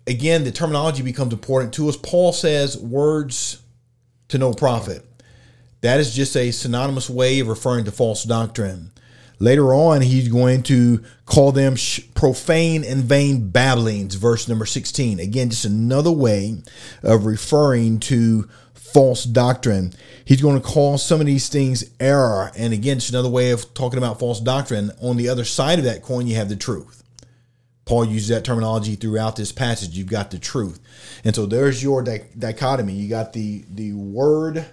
again, 0.06 0.44
the 0.44 0.52
terminology 0.52 1.04
becomes 1.04 1.32
important 1.32 1.74
to 1.76 1.88
us. 1.88 1.96
Paul 1.96 2.34
says 2.34 2.78
words 2.78 3.62
to 4.28 4.38
no 4.38 4.54
profit. 4.54 5.06
That 5.82 6.00
is 6.00 6.14
just 6.14 6.36
a 6.36 6.52
synonymous 6.52 7.10
way 7.10 7.40
of 7.40 7.48
referring 7.48 7.86
to 7.86 7.92
false 7.92 8.24
doctrine. 8.24 8.92
Later 9.42 9.74
on, 9.74 10.02
he's 10.02 10.28
going 10.28 10.64
to 10.64 11.02
call 11.26 11.54
them 11.54 11.76
profane 12.14 12.84
and 12.84 13.04
vain 13.04 13.50
babblings, 13.50 14.16
verse 14.16 14.50
number 14.50 14.66
16. 14.66 15.20
Again, 15.20 15.50
just 15.50 15.64
another 15.64 16.12
way 16.12 16.62
of 17.04 17.26
referring 17.26 18.02
to 18.02 18.50
false 18.74 19.24
doctrine. 19.24 19.94
He's 20.26 20.42
going 20.42 20.60
to 20.62 20.68
call 20.68 20.98
some 20.98 21.22
of 21.22 21.26
these 21.26 21.48
things 21.48 21.86
error. 22.02 22.52
And 22.58 22.74
again, 22.74 22.98
it's 22.98 23.10
another 23.10 23.30
way 23.30 23.52
of 23.52 23.74
talking 23.74 23.98
about 23.98 24.20
false 24.20 24.42
doctrine. 24.42 24.92
On 25.02 25.16
the 25.16 25.30
other 25.30 25.46
side 25.46 25.80
of 25.80 25.86
that 25.86 26.04
coin, 26.04 26.28
you 26.28 26.36
have 26.36 26.50
the 26.50 26.58
truth. 26.58 27.02
Paul 27.86 28.06
uses 28.06 28.28
that 28.28 28.44
terminology 28.44 28.96
throughout 28.96 29.38
this 29.38 29.52
passage. 29.52 29.98
You've 29.98 30.08
got 30.08 30.30
the 30.30 30.38
truth, 30.38 30.80
and 31.24 31.34
so 31.34 31.48
there's 31.48 31.82
your 31.82 32.04
di- 32.04 32.28
dichotomy. 32.38 32.94
You 32.94 33.10
got 33.10 33.34
the 33.34 33.66
the 33.68 33.94
word 33.94 34.64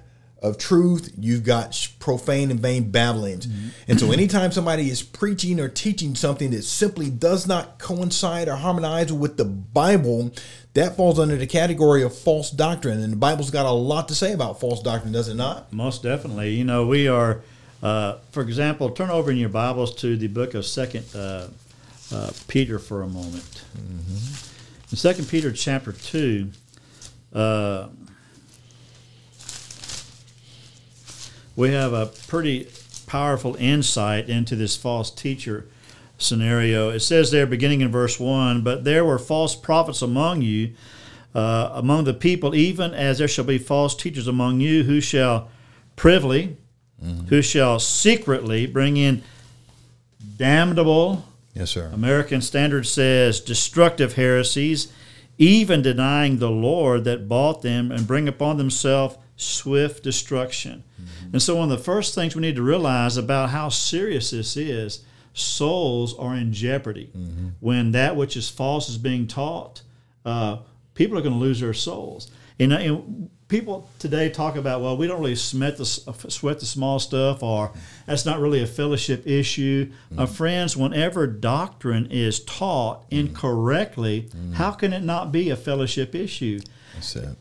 of 0.42 0.58
truth. 0.58 1.12
You've 1.18 1.44
got 1.44 1.88
profane 1.98 2.50
and 2.50 2.60
vain 2.60 2.90
babblings, 2.90 3.48
and 3.88 3.98
so 3.98 4.12
anytime 4.12 4.52
somebody 4.52 4.90
is 4.90 5.02
preaching 5.02 5.58
or 5.58 5.68
teaching 5.68 6.14
something 6.14 6.50
that 6.50 6.62
simply 6.62 7.10
does 7.10 7.46
not 7.46 7.78
coincide 7.78 8.48
or 8.48 8.56
harmonize 8.56 9.12
with 9.12 9.36
the 9.38 9.44
Bible, 9.44 10.32
that 10.74 10.96
falls 10.96 11.18
under 11.18 11.36
the 11.36 11.46
category 11.46 12.02
of 12.02 12.16
false 12.16 12.50
doctrine. 12.50 13.00
And 13.00 13.12
the 13.12 13.16
Bible's 13.16 13.50
got 13.50 13.64
a 13.64 13.70
lot 13.70 14.08
to 14.08 14.14
say 14.14 14.32
about 14.32 14.60
false 14.60 14.82
doctrine, 14.82 15.12
does 15.12 15.28
it 15.28 15.34
not? 15.34 15.72
Most 15.72 16.02
definitely. 16.02 16.50
You 16.54 16.64
know, 16.64 16.86
we 16.86 17.08
are, 17.08 17.40
uh, 17.82 18.18
for 18.30 18.42
example, 18.42 18.90
turn 18.90 19.08
over 19.08 19.30
in 19.30 19.38
your 19.38 19.48
Bibles 19.48 19.94
to 19.96 20.16
the 20.16 20.28
book 20.28 20.52
of 20.52 20.66
Second 20.66 21.06
uh, 21.14 21.48
uh, 22.12 22.30
Peter 22.46 22.78
for 22.78 23.02
a 23.02 23.08
moment. 23.08 23.64
In 24.90 24.96
Second 24.96 25.28
Peter 25.28 25.50
chapter 25.50 25.92
two, 25.92 26.50
we 31.56 31.72
have 31.72 31.92
a 31.92 32.06
pretty 32.06 32.68
powerful 33.06 33.56
insight 33.56 34.28
into 34.28 34.54
this 34.54 34.76
false 34.76 35.10
teacher 35.10 35.66
scenario. 36.18 36.90
It 36.90 37.00
says 37.00 37.30
there, 37.30 37.46
beginning 37.46 37.80
in 37.80 37.90
verse 37.90 38.20
one, 38.20 38.62
but 38.62 38.84
there 38.84 39.04
were 39.04 39.18
false 39.18 39.56
prophets 39.56 40.02
among 40.02 40.42
you, 40.42 40.74
uh, 41.34 41.70
among 41.74 42.04
the 42.04 42.14
people, 42.14 42.54
even 42.54 42.94
as 42.94 43.18
there 43.18 43.28
shall 43.28 43.44
be 43.44 43.58
false 43.58 43.94
teachers 43.94 44.28
among 44.28 44.60
you, 44.60 44.84
who 44.84 45.00
shall 45.00 45.48
privily, 45.96 46.56
who 47.28 47.42
shall 47.42 47.78
secretly 47.78 48.66
bring 48.66 48.96
in 48.96 49.22
damnable. 50.36 51.24
Yes, 51.54 51.70
sir. 51.70 51.90
American 51.92 52.40
Standard 52.40 52.86
says 52.86 53.40
destructive 53.40 54.14
heresies, 54.14 54.92
even 55.38 55.82
denying 55.82 56.38
the 56.38 56.50
Lord 56.50 57.04
that 57.04 57.28
bought 57.28 57.62
them, 57.62 57.92
and 57.92 58.06
bring 58.06 58.28
upon 58.28 58.56
themselves 58.56 59.16
swift 59.36 60.02
destruction. 60.02 60.82
Mm-hmm. 61.00 61.30
And 61.34 61.42
so, 61.42 61.56
one 61.56 61.70
of 61.70 61.78
the 61.78 61.84
first 61.84 62.14
things 62.14 62.34
we 62.34 62.42
need 62.42 62.56
to 62.56 62.62
realize 62.62 63.16
about 63.16 63.50
how 63.50 63.68
serious 63.68 64.30
this 64.30 64.56
is 64.56 65.04
souls 65.34 66.16
are 66.18 66.34
in 66.34 66.52
jeopardy. 66.52 67.10
Mm-hmm. 67.16 67.48
When 67.60 67.92
that 67.92 68.16
which 68.16 68.36
is 68.36 68.48
false 68.48 68.88
is 68.88 68.98
being 68.98 69.26
taught, 69.26 69.82
uh, 70.24 70.58
people 70.94 71.18
are 71.18 71.22
going 71.22 71.34
to 71.34 71.40
lose 71.40 71.60
their 71.60 71.74
souls. 71.74 72.30
And, 72.58 72.72
and, 72.72 73.30
people 73.48 73.88
today 74.00 74.28
talk 74.28 74.56
about, 74.56 74.80
well, 74.80 74.96
we 74.96 75.06
don't 75.06 75.20
really 75.20 75.36
sweat 75.36 75.76
the, 75.76 75.84
sweat 75.84 76.58
the 76.58 76.66
small 76.66 76.98
stuff, 76.98 77.44
or 77.44 77.72
that's 78.04 78.26
not 78.26 78.40
really 78.40 78.60
a 78.60 78.66
fellowship 78.66 79.26
issue. 79.26 79.86
Mm-hmm. 79.86 80.18
Uh, 80.18 80.26
friends, 80.26 80.76
whenever 80.76 81.26
doctrine 81.26 82.08
is 82.10 82.40
taught 82.40 83.02
mm-hmm. 83.02 83.28
incorrectly, 83.28 84.22
mm-hmm. 84.22 84.54
how 84.54 84.72
can 84.72 84.92
it 84.92 85.02
not 85.02 85.30
be 85.30 85.50
a 85.50 85.56
fellowship 85.56 86.14
issue? 86.14 86.58
That's 86.94 87.16
it. 87.16 87.36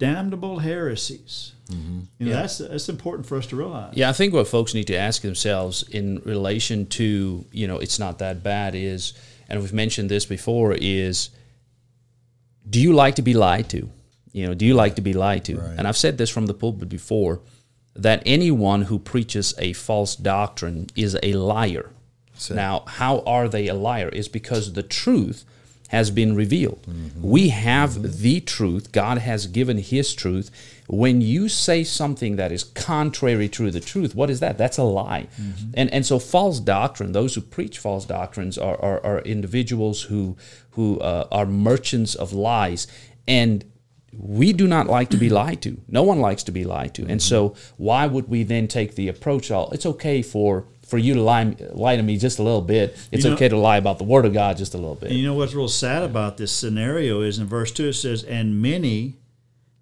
Damnable 0.00 0.58
heresies. 0.58 1.52
Mm-hmm. 1.68 2.00
You 2.18 2.26
know, 2.26 2.32
yeah. 2.32 2.40
that's 2.40 2.58
that's 2.58 2.88
important 2.88 3.26
for 3.26 3.36
us 3.36 3.46
to 3.48 3.56
realize. 3.56 3.94
Yeah, 3.94 4.08
I 4.08 4.12
think 4.12 4.32
what 4.32 4.48
folks 4.48 4.74
need 4.74 4.86
to 4.88 4.96
ask 4.96 5.22
themselves 5.22 5.84
in 5.88 6.20
relation 6.24 6.86
to 6.86 7.44
you 7.52 7.68
know 7.68 7.78
it's 7.78 7.98
not 7.98 8.18
that 8.18 8.42
bad 8.42 8.74
is, 8.74 9.12
and 9.48 9.60
we've 9.60 9.72
mentioned 9.72 10.10
this 10.10 10.24
before 10.24 10.72
is, 10.72 11.30
do 12.68 12.80
you 12.80 12.92
like 12.92 13.14
to 13.16 13.22
be 13.22 13.34
lied 13.34 13.68
to? 13.70 13.90
You 14.32 14.46
know, 14.46 14.54
do 14.54 14.64
you 14.64 14.74
like 14.74 14.96
to 14.96 15.02
be 15.02 15.12
lied 15.12 15.44
to? 15.44 15.58
Right. 15.58 15.74
And 15.78 15.86
I've 15.86 15.96
said 15.96 16.18
this 16.18 16.30
from 16.30 16.46
the 16.46 16.54
pulpit 16.54 16.88
before 16.88 17.40
that 17.94 18.22
anyone 18.24 18.82
who 18.82 18.98
preaches 18.98 19.54
a 19.58 19.72
false 19.74 20.16
doctrine 20.16 20.86
is 20.96 21.16
a 21.22 21.34
liar. 21.34 21.90
So. 22.34 22.54
Now, 22.54 22.84
how 22.86 23.20
are 23.26 23.48
they 23.48 23.68
a 23.68 23.74
liar? 23.74 24.08
Is 24.08 24.28
because 24.28 24.72
the 24.72 24.82
truth 24.82 25.44
has 25.90 26.12
been 26.12 26.36
revealed. 26.36 26.82
Mm-hmm. 26.82 27.20
We 27.20 27.48
have 27.48 27.90
mm-hmm. 27.90 28.22
the 28.22 28.40
truth. 28.40 28.92
God 28.92 29.18
has 29.18 29.48
given 29.48 29.78
His 29.78 30.14
truth. 30.14 30.50
When 30.88 31.20
you 31.20 31.48
say 31.48 31.82
something 31.82 32.36
that 32.36 32.52
is 32.52 32.62
contrary 32.62 33.48
to 33.50 33.72
the 33.72 33.80
truth, 33.80 34.14
what 34.14 34.30
is 34.30 34.38
that? 34.38 34.56
That's 34.56 34.78
a 34.78 34.84
lie. 34.84 35.26
Mm-hmm. 35.40 35.70
And 35.74 35.92
and 35.92 36.06
so 36.06 36.20
false 36.20 36.60
doctrine, 36.60 37.10
those 37.10 37.34
who 37.34 37.40
preach 37.40 37.78
false 37.78 38.04
doctrines 38.04 38.56
are, 38.56 38.80
are, 38.80 39.04
are 39.04 39.18
individuals 39.22 40.02
who 40.02 40.36
who 40.70 41.00
uh, 41.00 41.26
are 41.32 41.46
merchants 41.46 42.14
of 42.14 42.32
lies. 42.32 42.86
And 43.26 43.64
we 44.12 44.52
do 44.52 44.68
not 44.68 44.86
like 44.86 45.10
to 45.10 45.16
be 45.16 45.28
lied 45.42 45.60
to. 45.62 45.80
No 45.88 46.04
one 46.04 46.20
likes 46.20 46.44
to 46.44 46.52
be 46.52 46.62
lied 46.62 46.94
to. 46.94 47.06
And 47.06 47.20
so 47.20 47.56
why 47.78 48.06
would 48.06 48.28
we 48.28 48.44
then 48.44 48.68
take 48.68 48.94
the 48.94 49.08
approach, 49.08 49.50
oh, 49.50 49.68
it's 49.72 49.86
okay 49.86 50.22
for 50.22 50.66
for 50.90 50.98
you 50.98 51.14
to 51.14 51.22
lie, 51.22 51.54
lie 51.70 51.96
to 51.96 52.02
me 52.02 52.18
just 52.18 52.40
a 52.40 52.42
little 52.42 52.60
bit. 52.60 52.96
It's 53.12 53.22
you 53.24 53.30
know, 53.30 53.36
okay 53.36 53.48
to 53.48 53.56
lie 53.56 53.76
about 53.76 53.98
the 53.98 54.04
Word 54.04 54.26
of 54.26 54.32
God 54.32 54.56
just 54.56 54.74
a 54.74 54.76
little 54.76 54.96
bit. 54.96 55.10
And 55.10 55.18
you 55.18 55.24
know 55.24 55.34
what's 55.34 55.54
real 55.54 55.68
sad 55.68 56.02
about 56.02 56.36
this 56.36 56.50
scenario 56.50 57.22
is 57.22 57.38
in 57.38 57.46
verse 57.46 57.70
2 57.70 57.88
it 57.88 57.92
says, 57.94 58.24
And 58.24 58.60
many 58.60 59.14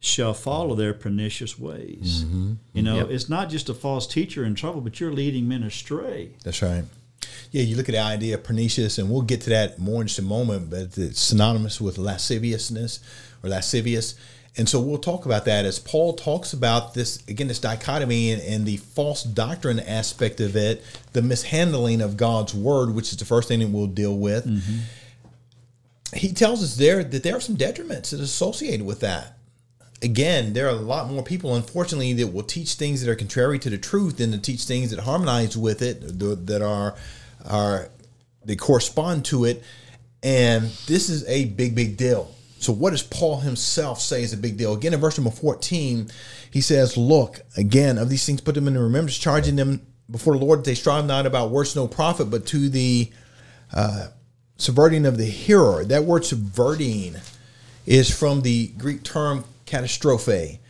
shall 0.00 0.35
follow 0.35 0.75
their 0.75 0.93
pernicious 0.93 1.59
ways. 1.59 2.25
Mm-hmm. 2.25 2.53
You 2.75 2.83
know, 2.83 2.97
yep. 2.97 3.11
it's 3.11 3.29
not 3.29 3.49
just 3.49 3.71
a 3.71 3.75
false 3.75 4.07
teacher 4.07 4.45
in 4.45 4.55
trouble, 4.55 4.83
but 4.83 5.00
you're 5.00 5.12
leading 5.12 5.49
men 5.49 5.62
astray. 5.62 6.33
That's 6.45 6.61
right. 6.61 6.85
Yeah, 7.50 7.62
you 7.62 7.77
look 7.77 7.88
at 7.88 7.93
the 7.93 8.00
idea 8.00 8.35
of 8.35 8.45
pernicious, 8.45 8.99
and 8.99 9.11
we'll 9.11 9.23
get 9.23 9.41
to 9.43 9.50
that 9.50 9.79
more 9.79 10.03
in 10.03 10.07
just 10.07 10.19
a 10.19 10.23
moment, 10.23 10.69
but 10.71 10.99
it's 10.99 11.21
synonymous 11.21 11.81
with 11.81 11.97
lasciviousness 11.97 13.00
or 13.43 13.49
lascivious. 13.49 14.15
And 14.59 14.69
so 14.69 14.81
we'll 14.81 14.99
talk 14.99 15.25
about 15.25 15.45
that 15.45 15.65
as 15.65 15.79
Paul 15.79 16.15
talks 16.15 16.53
about 16.53 16.93
this 16.93 17.23
again, 17.29 17.47
this 17.47 17.61
dichotomy 17.61 18.33
and, 18.33 18.43
and, 18.43 18.67
the 18.67 18.77
false 18.79 19.23
doctrine 19.23 19.79
aspect 19.79 20.41
of 20.41 20.57
it, 20.57 20.85
the 21.12 21.23
mishandling 21.23 22.00
of 22.00 22.17
God's 22.17 22.53
word, 22.53 22.93
which 22.93 23.12
is 23.12 23.17
the 23.17 23.25
first 23.25 23.47
thing 23.47 23.61
that 23.61 23.69
we'll 23.69 23.87
deal 23.87 24.19
with. 24.19 24.45
Mm-hmm. 24.47 24.79
He 26.17 26.33
tells 26.33 26.62
us 26.62 26.77
there 26.77 27.05
that 27.05 27.23
there 27.23 27.37
are 27.37 27.41
some 27.41 27.57
detriments 27.57 28.11
that 28.11 28.19
are 28.19 28.25
associated 28.25 28.85
with 28.85 28.99
that. 29.00 29.38
Again, 30.03 30.55
there 30.55 30.67
are 30.67 30.71
a 30.71 30.75
lot 30.75 31.09
more 31.09 31.23
people, 31.23 31.55
unfortunately, 31.55 32.12
that 32.15 32.29
will 32.29 32.43
teach 32.43 32.75
things 32.75 33.05
that 33.05 33.11
are 33.11 33.17
contrary 33.17 33.61
to 33.61 33.71
the 33.71 33.79
truth 33.79 34.17
than 34.17 34.33
to 34.33 34.38
teach 34.38 34.65
things 34.65 34.91
that 34.91 35.00
harmonize 35.00 35.57
with 35.57 35.83
it, 35.83 36.19
that 36.19 36.62
are 36.62 36.97
are 37.45 37.91
they 38.45 38.57
correspond 38.57 39.25
to 39.27 39.45
it. 39.45 39.62
And 40.23 40.65
this 40.87 41.09
is 41.09 41.25
a 41.29 41.45
big, 41.45 41.77
big 41.77 41.97
deal 41.97 42.35
so, 42.59 42.73
what 42.73 42.91
does 42.91 43.03
Paul 43.03 43.41
himself 43.41 44.00
say 44.00 44.23
is 44.23 44.33
a 44.33 44.37
big 44.37 44.57
deal? 44.57 44.75
Again, 44.75 44.93
in 44.93 45.00
verse 45.00 45.17
number 45.17 45.31
14, 45.31 46.11
he 46.50 46.61
says, 46.61 46.97
Look, 46.97 47.41
again, 47.57 47.99
of 47.99 48.09
these 48.09 48.27
things, 48.27 48.41
put 48.41 48.55
them 48.55 48.67
in 48.67 48.77
remembrance, 48.77 49.17
charging 49.17 49.57
them 49.57 49.87
before 50.11 50.37
the 50.37 50.45
Lord 50.45 50.65
they 50.65 50.75
strive 50.75 51.07
not 51.07 51.27
about 51.27 51.50
words 51.50 51.77
no 51.77 51.87
profit, 51.87 52.31
but 52.31 52.47
to 52.47 52.69
the 52.69 53.11
uh, 53.73 54.09
subverting 54.57 55.07
of 55.07 55.19
the 55.19 55.27
hearer. 55.27 55.85
That 55.85 56.05
word 56.05 56.25
subverting 56.25 57.17
is 57.87 58.17
from 58.17 58.43
the 58.43 58.69
Greek 58.69 59.05
term 59.05 59.45
catastrophe. 59.67 60.61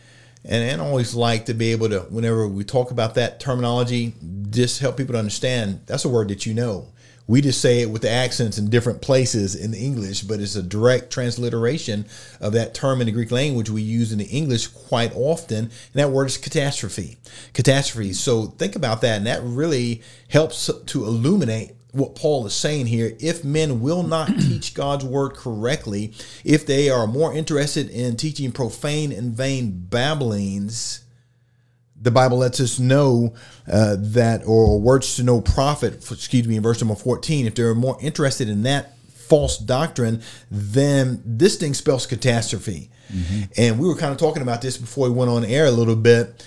And 0.45 0.81
I 0.81 0.85
always 0.85 1.15
like 1.15 1.47
to 1.47 1.53
be 1.53 1.71
able 1.71 1.89
to, 1.89 2.01
whenever 2.01 2.47
we 2.47 2.63
talk 2.63 2.91
about 2.91 3.15
that 3.15 3.39
terminology, 3.39 4.13
just 4.49 4.79
help 4.79 4.97
people 4.97 5.13
to 5.13 5.19
understand 5.19 5.81
that's 5.85 6.05
a 6.05 6.09
word 6.09 6.29
that 6.29 6.45
you 6.45 6.53
know. 6.53 6.87
We 7.29 7.41
just 7.41 7.61
say 7.61 7.81
it 7.81 7.91
with 7.91 8.01
the 8.01 8.09
accents 8.09 8.57
in 8.57 8.71
different 8.71 9.03
places 9.03 9.53
in 9.53 9.75
English, 9.75 10.23
but 10.23 10.39
it's 10.39 10.55
a 10.55 10.63
direct 10.63 11.11
transliteration 11.11 12.07
of 12.41 12.53
that 12.53 12.73
term 12.73 13.01
in 13.01 13.05
the 13.05 13.11
Greek 13.11 13.29
language 13.29 13.69
we 13.69 13.83
use 13.83 14.11
in 14.11 14.17
the 14.17 14.25
English 14.25 14.65
quite 14.65 15.15
often. 15.15 15.65
And 15.65 15.93
that 15.93 16.09
word 16.09 16.25
is 16.25 16.39
catastrophe. 16.39 17.17
Catastrophe. 17.53 18.13
So 18.13 18.47
think 18.47 18.75
about 18.75 19.01
that. 19.01 19.17
And 19.17 19.27
that 19.27 19.43
really 19.43 20.01
helps 20.29 20.71
to 20.87 21.05
illuminate 21.05 21.75
what 21.91 22.15
Paul 22.15 22.47
is 22.47 22.55
saying 22.55 22.87
here. 22.87 23.15
If 23.19 23.43
men 23.43 23.79
will 23.79 24.01
not 24.01 24.29
teach 24.39 24.73
God's 24.73 25.05
word 25.05 25.35
correctly, 25.35 26.13
if 26.43 26.65
they 26.65 26.89
are 26.89 27.05
more 27.05 27.31
interested 27.31 27.91
in 27.91 28.17
teaching 28.17 28.51
profane 28.51 29.11
and 29.11 29.37
vain 29.37 29.85
babblings, 29.87 31.01
the 32.01 32.11
Bible 32.11 32.37
lets 32.37 32.59
us 32.59 32.79
know 32.79 33.33
uh, 33.71 33.95
that, 33.99 34.43
or 34.45 34.79
words 34.79 35.15
to 35.17 35.23
no 35.23 35.41
profit, 35.41 35.95
excuse 36.11 36.47
me, 36.47 36.55
in 36.55 36.63
verse 36.63 36.81
number 36.81 36.95
14, 36.95 37.45
if 37.45 37.55
they're 37.55 37.75
more 37.75 37.97
interested 38.01 38.49
in 38.49 38.63
that 38.63 38.97
false 39.07 39.57
doctrine, 39.57 40.21
then 40.49 41.21
this 41.25 41.57
thing 41.57 41.73
spells 41.73 42.05
catastrophe. 42.05 42.89
Mm-hmm. 43.13 43.43
And 43.57 43.79
we 43.79 43.87
were 43.87 43.95
kind 43.95 44.11
of 44.11 44.17
talking 44.17 44.41
about 44.41 44.61
this 44.61 44.77
before 44.77 45.09
we 45.09 45.15
went 45.15 45.29
on 45.31 45.43
air 45.43 45.65
a 45.65 45.71
little 45.71 45.95
bit 45.95 46.43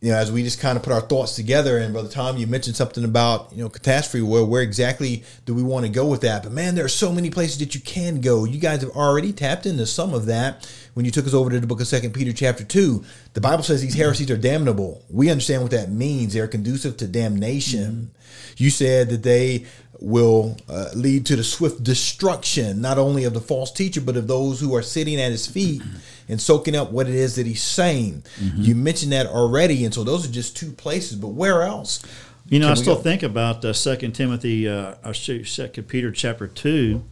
you 0.00 0.12
know, 0.12 0.16
as 0.16 0.32
we 0.32 0.42
just 0.42 0.60
kind 0.60 0.78
of 0.78 0.82
put 0.82 0.94
our 0.94 1.02
thoughts 1.02 1.36
together, 1.36 1.76
and 1.76 1.92
Brother 1.92 2.08
Tom, 2.08 2.38
you 2.38 2.46
mentioned 2.46 2.74
something 2.74 3.04
about 3.04 3.52
you 3.52 3.62
know 3.62 3.68
catastrophe. 3.68 4.22
Where 4.22 4.44
where 4.44 4.62
exactly 4.62 5.24
do 5.44 5.54
we 5.54 5.62
want 5.62 5.84
to 5.84 5.92
go 5.92 6.06
with 6.06 6.22
that? 6.22 6.42
But 6.42 6.52
man, 6.52 6.74
there 6.74 6.86
are 6.86 6.88
so 6.88 7.12
many 7.12 7.28
places 7.28 7.58
that 7.58 7.74
you 7.74 7.82
can 7.82 8.22
go. 8.22 8.44
You 8.44 8.58
guys 8.58 8.80
have 8.80 8.92
already 8.92 9.32
tapped 9.32 9.66
into 9.66 9.84
some 9.84 10.14
of 10.14 10.24
that 10.26 10.70
when 10.94 11.04
you 11.04 11.12
took 11.12 11.26
us 11.26 11.34
over 11.34 11.50
to 11.50 11.60
the 11.60 11.66
book 11.66 11.82
of 11.82 11.86
Second 11.86 12.14
Peter 12.14 12.32
chapter 12.32 12.64
two. 12.64 13.04
The 13.32 13.40
Bible 13.40 13.62
says 13.62 13.80
these 13.80 13.94
heresies 13.94 14.30
are 14.30 14.36
damnable. 14.36 15.04
We 15.08 15.30
understand 15.30 15.62
what 15.62 15.70
that 15.70 15.90
means. 15.90 16.32
They 16.32 16.40
are 16.40 16.48
conducive 16.48 16.96
to 16.98 17.06
damnation. 17.06 18.10
Mm-hmm. 18.12 18.54
You 18.62 18.70
said 18.70 19.08
that 19.10 19.22
they 19.22 19.66
will 20.00 20.56
uh, 20.68 20.88
lead 20.94 21.26
to 21.26 21.36
the 21.36 21.44
swift 21.44 21.82
destruction 21.82 22.80
not 22.80 22.96
only 22.96 23.24
of 23.24 23.34
the 23.34 23.40
false 23.40 23.70
teacher 23.70 24.00
but 24.00 24.16
of 24.16 24.26
those 24.26 24.58
who 24.58 24.74
are 24.74 24.80
sitting 24.80 25.20
at 25.20 25.30
his 25.30 25.46
feet 25.46 25.82
and 26.28 26.40
soaking 26.40 26.74
up 26.74 26.90
what 26.90 27.08
it 27.08 27.14
is 27.14 27.36
that 27.36 27.46
he's 27.46 27.62
saying. 27.62 28.22
Mm-hmm. 28.38 28.62
You 28.62 28.74
mentioned 28.74 29.12
that 29.12 29.26
already, 29.26 29.84
and 29.84 29.92
so 29.92 30.04
those 30.04 30.28
are 30.28 30.32
just 30.32 30.56
two 30.56 30.72
places. 30.72 31.16
But 31.16 31.28
where 31.28 31.62
else? 31.62 32.02
You 32.48 32.58
know, 32.58 32.70
I 32.70 32.74
still 32.74 32.96
go? 32.96 33.02
think 33.02 33.22
about 33.22 33.64
uh, 33.64 33.72
Second 33.72 34.12
Timothy, 34.12 34.68
uh, 34.68 34.94
or 35.04 35.14
Second 35.14 35.84
Peter, 35.84 36.10
chapter 36.10 36.46
two. 36.46 37.04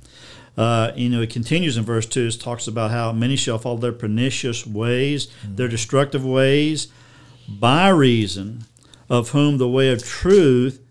Uh, 0.58 0.92
you 0.96 1.08
know, 1.08 1.22
it 1.22 1.30
continues 1.30 1.76
in 1.76 1.84
verse 1.84 2.04
two. 2.04 2.26
It 2.26 2.40
talks 2.40 2.66
about 2.66 2.90
how 2.90 3.12
many 3.12 3.36
shall 3.36 3.58
follow 3.58 3.78
their 3.78 3.92
pernicious 3.92 4.66
ways, 4.66 5.28
mm-hmm. 5.28 5.54
their 5.54 5.68
destructive 5.68 6.26
ways, 6.26 6.88
by 7.48 7.88
reason 7.88 8.64
of 9.08 9.30
whom 9.30 9.58
the 9.58 9.68
way 9.68 9.90
of 9.92 10.04
truth 10.04 10.82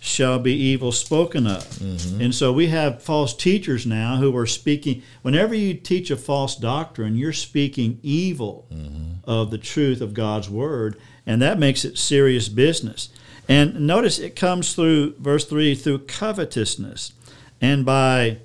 shall 0.00 0.40
be 0.40 0.52
evil 0.52 0.90
spoken 0.90 1.46
of. 1.46 1.62
Mm-hmm. 1.62 2.20
And 2.20 2.34
so 2.34 2.52
we 2.52 2.66
have 2.66 3.00
false 3.00 3.32
teachers 3.32 3.86
now 3.86 4.16
who 4.16 4.36
are 4.36 4.46
speaking. 4.46 5.02
Whenever 5.22 5.54
you 5.54 5.74
teach 5.74 6.10
a 6.10 6.16
false 6.16 6.56
doctrine, 6.56 7.14
you're 7.14 7.32
speaking 7.32 8.00
evil 8.02 8.66
mm-hmm. 8.72 9.12
of 9.22 9.52
the 9.52 9.58
truth 9.58 10.00
of 10.00 10.14
God's 10.14 10.50
word, 10.50 10.98
and 11.24 11.40
that 11.40 11.60
makes 11.60 11.84
it 11.84 11.96
serious 11.96 12.48
business. 12.48 13.08
And 13.48 13.86
notice 13.86 14.18
it 14.18 14.34
comes 14.34 14.74
through 14.74 15.14
verse 15.20 15.44
3 15.44 15.76
through 15.76 16.06
covetousness 16.06 17.12
and 17.60 17.84
by 17.84 18.38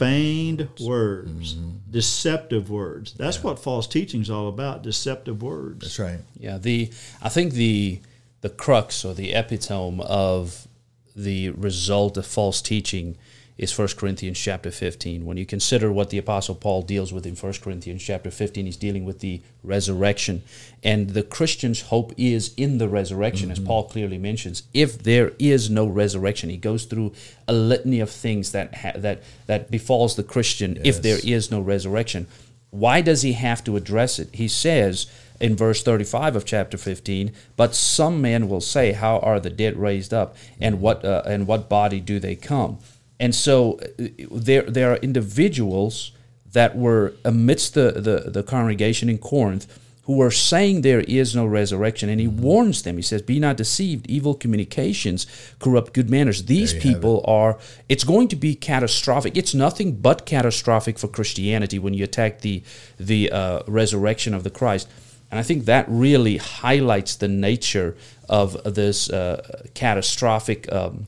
feigned 0.00 0.66
words, 0.80 1.54
mm-hmm. 1.54 1.76
deceptive 1.90 2.70
words. 2.70 3.12
That's 3.12 3.36
yeah. 3.36 3.42
what 3.42 3.58
false 3.58 3.86
teaching 3.86 4.22
is 4.22 4.30
all 4.30 4.48
about, 4.48 4.82
deceptive 4.82 5.42
words. 5.42 5.80
That's 5.80 5.98
right. 5.98 6.20
Yeah, 6.38 6.56
the 6.56 6.90
I 7.20 7.28
think 7.28 7.52
the 7.52 8.00
the 8.40 8.48
crux 8.48 9.04
or 9.04 9.12
the 9.12 9.34
epitome 9.34 10.02
of 10.06 10.66
the 11.14 11.50
result 11.50 12.16
of 12.16 12.26
false 12.26 12.62
teaching 12.62 13.18
is 13.60 13.78
1 13.78 13.88
Corinthians 13.98 14.38
chapter 14.38 14.70
15. 14.70 15.26
When 15.26 15.36
you 15.36 15.44
consider 15.44 15.92
what 15.92 16.08
the 16.08 16.16
Apostle 16.16 16.54
Paul 16.54 16.80
deals 16.80 17.12
with 17.12 17.26
in 17.26 17.36
1 17.36 17.52
Corinthians 17.62 18.02
chapter 18.02 18.30
15, 18.30 18.64
he's 18.64 18.76
dealing 18.78 19.04
with 19.04 19.20
the 19.20 19.42
resurrection. 19.62 20.42
And 20.82 21.10
the 21.10 21.22
Christian's 21.22 21.82
hope 21.82 22.14
is 22.16 22.54
in 22.56 22.78
the 22.78 22.88
resurrection, 22.88 23.50
mm-hmm. 23.50 23.60
as 23.60 23.68
Paul 23.68 23.84
clearly 23.84 24.16
mentions. 24.16 24.62
If 24.72 25.02
there 25.02 25.32
is 25.38 25.68
no 25.68 25.86
resurrection, 25.86 26.48
he 26.48 26.56
goes 26.56 26.86
through 26.86 27.12
a 27.46 27.52
litany 27.52 28.00
of 28.00 28.08
things 28.10 28.52
that, 28.52 28.76
ha- 28.76 28.92
that, 28.96 29.22
that 29.44 29.70
befalls 29.70 30.16
the 30.16 30.22
Christian 30.22 30.76
yes. 30.76 30.96
if 30.96 31.02
there 31.02 31.18
is 31.22 31.50
no 31.50 31.60
resurrection. 31.60 32.28
Why 32.70 33.02
does 33.02 33.20
he 33.20 33.34
have 33.34 33.62
to 33.64 33.76
address 33.76 34.18
it? 34.18 34.30
He 34.32 34.48
says, 34.48 35.06
in 35.38 35.54
verse 35.54 35.82
35 35.82 36.36
of 36.36 36.44
chapter 36.44 36.76
15 36.76 37.32
but 37.56 37.74
some 37.74 38.20
men 38.20 38.46
will 38.46 38.60
say 38.60 38.92
how 38.92 39.18
are 39.20 39.40
the 39.40 39.48
dead 39.48 39.74
raised 39.74 40.12
up 40.12 40.36
and 40.60 40.82
what 40.82 41.02
uh, 41.02 41.22
and 41.24 41.46
what 41.46 41.66
body 41.66 41.98
do 41.98 42.20
they 42.20 42.36
come 42.36 42.78
and 43.20 43.34
so 43.34 43.78
uh, 43.78 44.04
there, 44.32 44.62
there 44.62 44.92
are 44.92 44.96
individuals 44.96 46.12
that 46.52 46.76
were 46.76 47.14
amidst 47.24 47.74
the, 47.74 47.92
the, 47.92 48.30
the 48.30 48.42
congregation 48.42 49.08
in 49.08 49.18
Corinth 49.18 49.78
who 50.04 50.16
were 50.16 50.30
saying 50.30 50.80
there 50.80 51.02
is 51.02 51.36
no 51.36 51.46
resurrection. 51.46 52.08
And 52.08 52.20
he 52.20 52.26
warns 52.26 52.82
them. 52.82 52.96
He 52.96 53.02
says, 53.02 53.22
Be 53.22 53.38
not 53.38 53.56
deceived. 53.56 54.08
Evil 54.08 54.34
communications 54.34 55.26
corrupt 55.60 55.92
good 55.92 56.10
manners. 56.10 56.46
These 56.46 56.74
people 56.74 57.18
it. 57.20 57.28
are, 57.28 57.58
it's 57.88 58.02
going 58.02 58.26
to 58.28 58.36
be 58.36 58.56
catastrophic. 58.56 59.36
It's 59.36 59.54
nothing 59.54 59.96
but 59.96 60.26
catastrophic 60.26 60.98
for 60.98 61.06
Christianity 61.06 61.78
when 61.78 61.94
you 61.94 62.02
attack 62.02 62.40
the, 62.40 62.64
the 62.98 63.30
uh, 63.30 63.62
resurrection 63.68 64.34
of 64.34 64.42
the 64.42 64.50
Christ. 64.50 64.88
And 65.30 65.38
I 65.38 65.44
think 65.44 65.66
that 65.66 65.84
really 65.88 66.38
highlights 66.38 67.14
the 67.14 67.28
nature 67.28 67.96
of 68.28 68.74
this 68.74 69.10
uh, 69.10 69.66
catastrophic 69.74 70.72
um, 70.72 71.04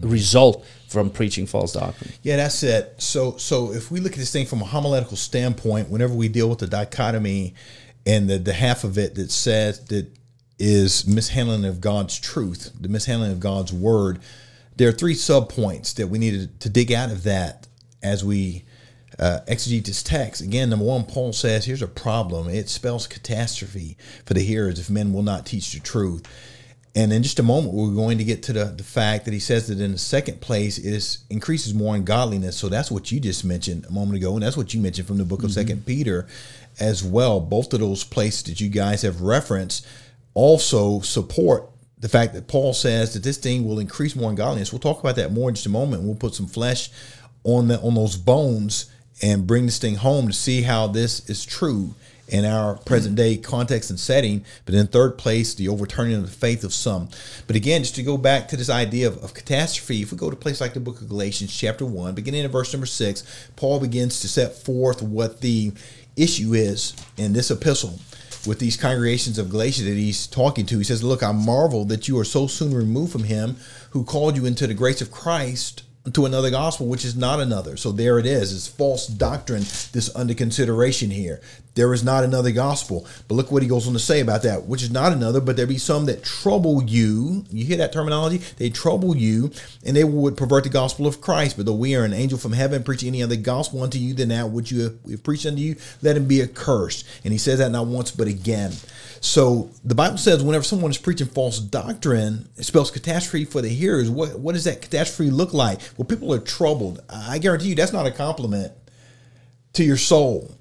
result 0.00 0.66
from 0.96 1.10
preaching 1.10 1.46
false 1.46 1.74
doctrine. 1.74 2.10
Yeah, 2.22 2.36
that's 2.36 2.62
it. 2.62 2.94
So, 2.96 3.36
so 3.36 3.70
if 3.70 3.90
we 3.90 4.00
look 4.00 4.12
at 4.12 4.18
this 4.18 4.32
thing 4.32 4.46
from 4.46 4.62
a 4.62 4.64
homiletical 4.64 5.18
standpoint, 5.18 5.90
whenever 5.90 6.14
we 6.14 6.28
deal 6.28 6.48
with 6.48 6.60
the 6.60 6.66
dichotomy 6.66 7.52
and 8.06 8.30
the, 8.30 8.38
the 8.38 8.54
half 8.54 8.82
of 8.82 8.96
it 8.96 9.14
that 9.16 9.30
says 9.30 9.84
that 9.86 10.06
is 10.58 11.06
mishandling 11.06 11.66
of 11.66 11.82
God's 11.82 12.18
truth, 12.18 12.72
the 12.80 12.88
mishandling 12.88 13.30
of 13.30 13.40
God's 13.40 13.74
word, 13.74 14.20
there 14.76 14.88
are 14.88 14.92
three 14.92 15.12
sub 15.12 15.50
points 15.50 15.92
that 15.92 16.06
we 16.06 16.18
need 16.18 16.60
to 16.60 16.68
dig 16.70 16.90
out 16.92 17.12
of 17.12 17.24
that 17.24 17.66
as 18.02 18.24
we 18.24 18.64
uh, 19.18 19.40
exegete 19.48 19.84
this 19.84 20.02
text. 20.02 20.40
Again, 20.40 20.70
number 20.70 20.86
one, 20.86 21.04
Paul 21.04 21.34
says, 21.34 21.66
here's 21.66 21.82
a 21.82 21.86
problem. 21.86 22.48
It 22.48 22.70
spells 22.70 23.06
catastrophe 23.06 23.98
for 24.24 24.32
the 24.32 24.40
hearers 24.40 24.78
if 24.78 24.88
men 24.88 25.12
will 25.12 25.22
not 25.22 25.44
teach 25.44 25.74
the 25.74 25.80
truth. 25.80 26.26
And 26.96 27.12
in 27.12 27.22
just 27.22 27.38
a 27.38 27.42
moment, 27.42 27.74
we're 27.74 27.94
going 27.94 28.16
to 28.16 28.24
get 28.24 28.42
to 28.44 28.54
the, 28.54 28.64
the 28.64 28.82
fact 28.82 29.26
that 29.26 29.34
he 29.34 29.38
says 29.38 29.68
that 29.68 29.78
in 29.80 29.92
the 29.92 29.98
second 29.98 30.40
place, 30.40 30.78
is, 30.78 31.18
increases 31.28 31.74
more 31.74 31.94
in 31.94 32.04
godliness. 32.04 32.56
So 32.56 32.70
that's 32.70 32.90
what 32.90 33.12
you 33.12 33.20
just 33.20 33.44
mentioned 33.44 33.84
a 33.84 33.92
moment 33.92 34.16
ago. 34.16 34.32
And 34.32 34.42
that's 34.42 34.56
what 34.56 34.72
you 34.72 34.80
mentioned 34.80 35.06
from 35.06 35.18
the 35.18 35.24
book 35.24 35.40
of 35.40 35.50
mm-hmm. 35.50 35.60
Second 35.60 35.84
Peter 35.84 36.26
as 36.80 37.04
well. 37.04 37.38
Both 37.38 37.74
of 37.74 37.80
those 37.80 38.02
places 38.02 38.44
that 38.44 38.62
you 38.62 38.70
guys 38.70 39.02
have 39.02 39.20
referenced 39.20 39.86
also 40.32 41.00
support 41.00 41.68
the 41.98 42.08
fact 42.08 42.32
that 42.32 42.48
Paul 42.48 42.72
says 42.72 43.12
that 43.12 43.22
this 43.22 43.36
thing 43.36 43.68
will 43.68 43.78
increase 43.78 44.16
more 44.16 44.30
in 44.30 44.36
godliness. 44.36 44.72
We'll 44.72 44.80
talk 44.80 45.00
about 45.00 45.16
that 45.16 45.32
more 45.32 45.50
in 45.50 45.54
just 45.54 45.66
a 45.66 45.70
moment. 45.70 46.02
We'll 46.02 46.14
put 46.14 46.34
some 46.34 46.46
flesh 46.46 46.90
on 47.44 47.68
the 47.68 47.78
on 47.80 47.94
those 47.94 48.16
bones 48.16 48.90
and 49.22 49.46
bring 49.46 49.66
this 49.66 49.78
thing 49.78 49.96
home 49.96 50.28
to 50.28 50.32
see 50.32 50.62
how 50.62 50.86
this 50.86 51.28
is 51.28 51.44
true 51.44 51.94
in 52.28 52.44
our 52.44 52.76
present 52.78 53.16
day 53.16 53.36
context 53.36 53.90
and 53.90 53.98
setting. 54.00 54.44
But 54.64 54.74
in 54.74 54.86
third 54.86 55.18
place, 55.18 55.54
the 55.54 55.68
overturning 55.68 56.14
of 56.14 56.22
the 56.22 56.28
faith 56.28 56.64
of 56.64 56.72
some. 56.72 57.08
But 57.46 57.56
again, 57.56 57.82
just 57.82 57.94
to 57.96 58.02
go 58.02 58.16
back 58.16 58.48
to 58.48 58.56
this 58.56 58.70
idea 58.70 59.08
of, 59.08 59.22
of 59.22 59.34
catastrophe, 59.34 60.02
if 60.02 60.12
we 60.12 60.18
go 60.18 60.30
to 60.30 60.36
a 60.36 60.40
place 60.40 60.60
like 60.60 60.74
the 60.74 60.80
book 60.80 61.00
of 61.00 61.08
Galatians, 61.08 61.56
chapter 61.56 61.86
1, 61.86 62.14
beginning 62.14 62.44
in 62.44 62.50
verse 62.50 62.72
number 62.72 62.86
6, 62.86 63.50
Paul 63.56 63.80
begins 63.80 64.20
to 64.20 64.28
set 64.28 64.54
forth 64.54 65.02
what 65.02 65.40
the 65.40 65.72
issue 66.16 66.54
is 66.54 66.94
in 67.16 67.32
this 67.32 67.50
epistle 67.50 67.98
with 68.46 68.58
these 68.58 68.76
congregations 68.76 69.38
of 69.38 69.50
Galatia 69.50 69.82
that 69.84 69.96
he's 69.96 70.26
talking 70.26 70.66
to. 70.66 70.78
He 70.78 70.84
says, 70.84 71.02
Look, 71.02 71.22
I 71.22 71.32
marvel 71.32 71.84
that 71.86 72.08
you 72.08 72.18
are 72.18 72.24
so 72.24 72.46
soon 72.46 72.72
removed 72.74 73.12
from 73.12 73.24
him 73.24 73.56
who 73.90 74.04
called 74.04 74.36
you 74.36 74.46
into 74.46 74.66
the 74.66 74.74
grace 74.74 75.00
of 75.00 75.10
Christ 75.10 75.82
to 76.12 76.26
another 76.26 76.50
gospel, 76.50 76.86
which 76.86 77.04
is 77.04 77.16
not 77.16 77.40
another. 77.40 77.76
So 77.76 77.90
there 77.90 78.18
it 78.18 78.26
is. 78.26 78.52
It's 78.52 78.68
false 78.68 79.06
doctrine, 79.06 79.62
this 79.92 80.14
under 80.14 80.34
consideration 80.34 81.10
here. 81.10 81.40
There 81.76 81.92
is 81.92 82.02
not 82.02 82.24
another 82.24 82.50
gospel. 82.52 83.06
But 83.28 83.34
look 83.34 83.52
what 83.52 83.62
he 83.62 83.68
goes 83.68 83.86
on 83.86 83.92
to 83.92 83.98
say 83.98 84.20
about 84.20 84.42
that, 84.42 84.64
which 84.64 84.82
is 84.82 84.90
not 84.90 85.12
another, 85.12 85.40
but 85.40 85.56
there 85.56 85.66
be 85.66 85.76
some 85.78 86.06
that 86.06 86.24
trouble 86.24 86.82
you. 86.82 87.44
You 87.50 87.66
hear 87.66 87.76
that 87.76 87.92
terminology? 87.92 88.38
They 88.56 88.70
trouble 88.70 89.14
you, 89.14 89.52
and 89.84 89.94
they 89.94 90.02
would 90.02 90.38
pervert 90.38 90.64
the 90.64 90.70
gospel 90.70 91.06
of 91.06 91.20
Christ. 91.20 91.56
But 91.56 91.66
though 91.66 91.74
we 91.74 91.94
are 91.94 92.04
an 92.04 92.14
angel 92.14 92.38
from 92.38 92.54
heaven 92.54 92.82
preaching 92.82 93.08
any 93.08 93.22
other 93.22 93.36
gospel 93.36 93.82
unto 93.82 93.98
you 93.98 94.14
than 94.14 94.30
that 94.30 94.50
which 94.50 94.72
you 94.72 94.84
have, 94.84 94.94
have 95.10 95.22
preached 95.22 95.44
unto 95.44 95.60
you, 95.60 95.76
let 96.00 96.16
him 96.16 96.26
be 96.26 96.42
accursed. 96.42 97.06
And 97.24 97.32
he 97.32 97.38
says 97.38 97.58
that 97.58 97.70
not 97.70 97.86
once, 97.86 98.10
but 98.10 98.26
again. 98.26 98.72
So 99.20 99.70
the 99.84 99.94
Bible 99.94 100.16
says 100.16 100.42
whenever 100.42 100.64
someone 100.64 100.90
is 100.90 100.98
preaching 100.98 101.26
false 101.26 101.58
doctrine, 101.58 102.48
it 102.56 102.64
spells 102.64 102.90
catastrophe 102.90 103.44
for 103.44 103.60
the 103.60 103.68
hearers. 103.68 104.08
What, 104.08 104.38
what 104.38 104.54
does 104.54 104.64
that 104.64 104.80
catastrophe 104.80 105.30
look 105.30 105.52
like? 105.52 105.80
Well, 105.98 106.06
people 106.06 106.32
are 106.32 106.38
troubled. 106.38 107.02
I 107.10 107.36
guarantee 107.36 107.68
you 107.68 107.74
that's 107.74 107.92
not 107.92 108.06
a 108.06 108.10
compliment 108.10 108.72
to 109.74 109.84
your 109.84 109.98
soul 109.98 110.55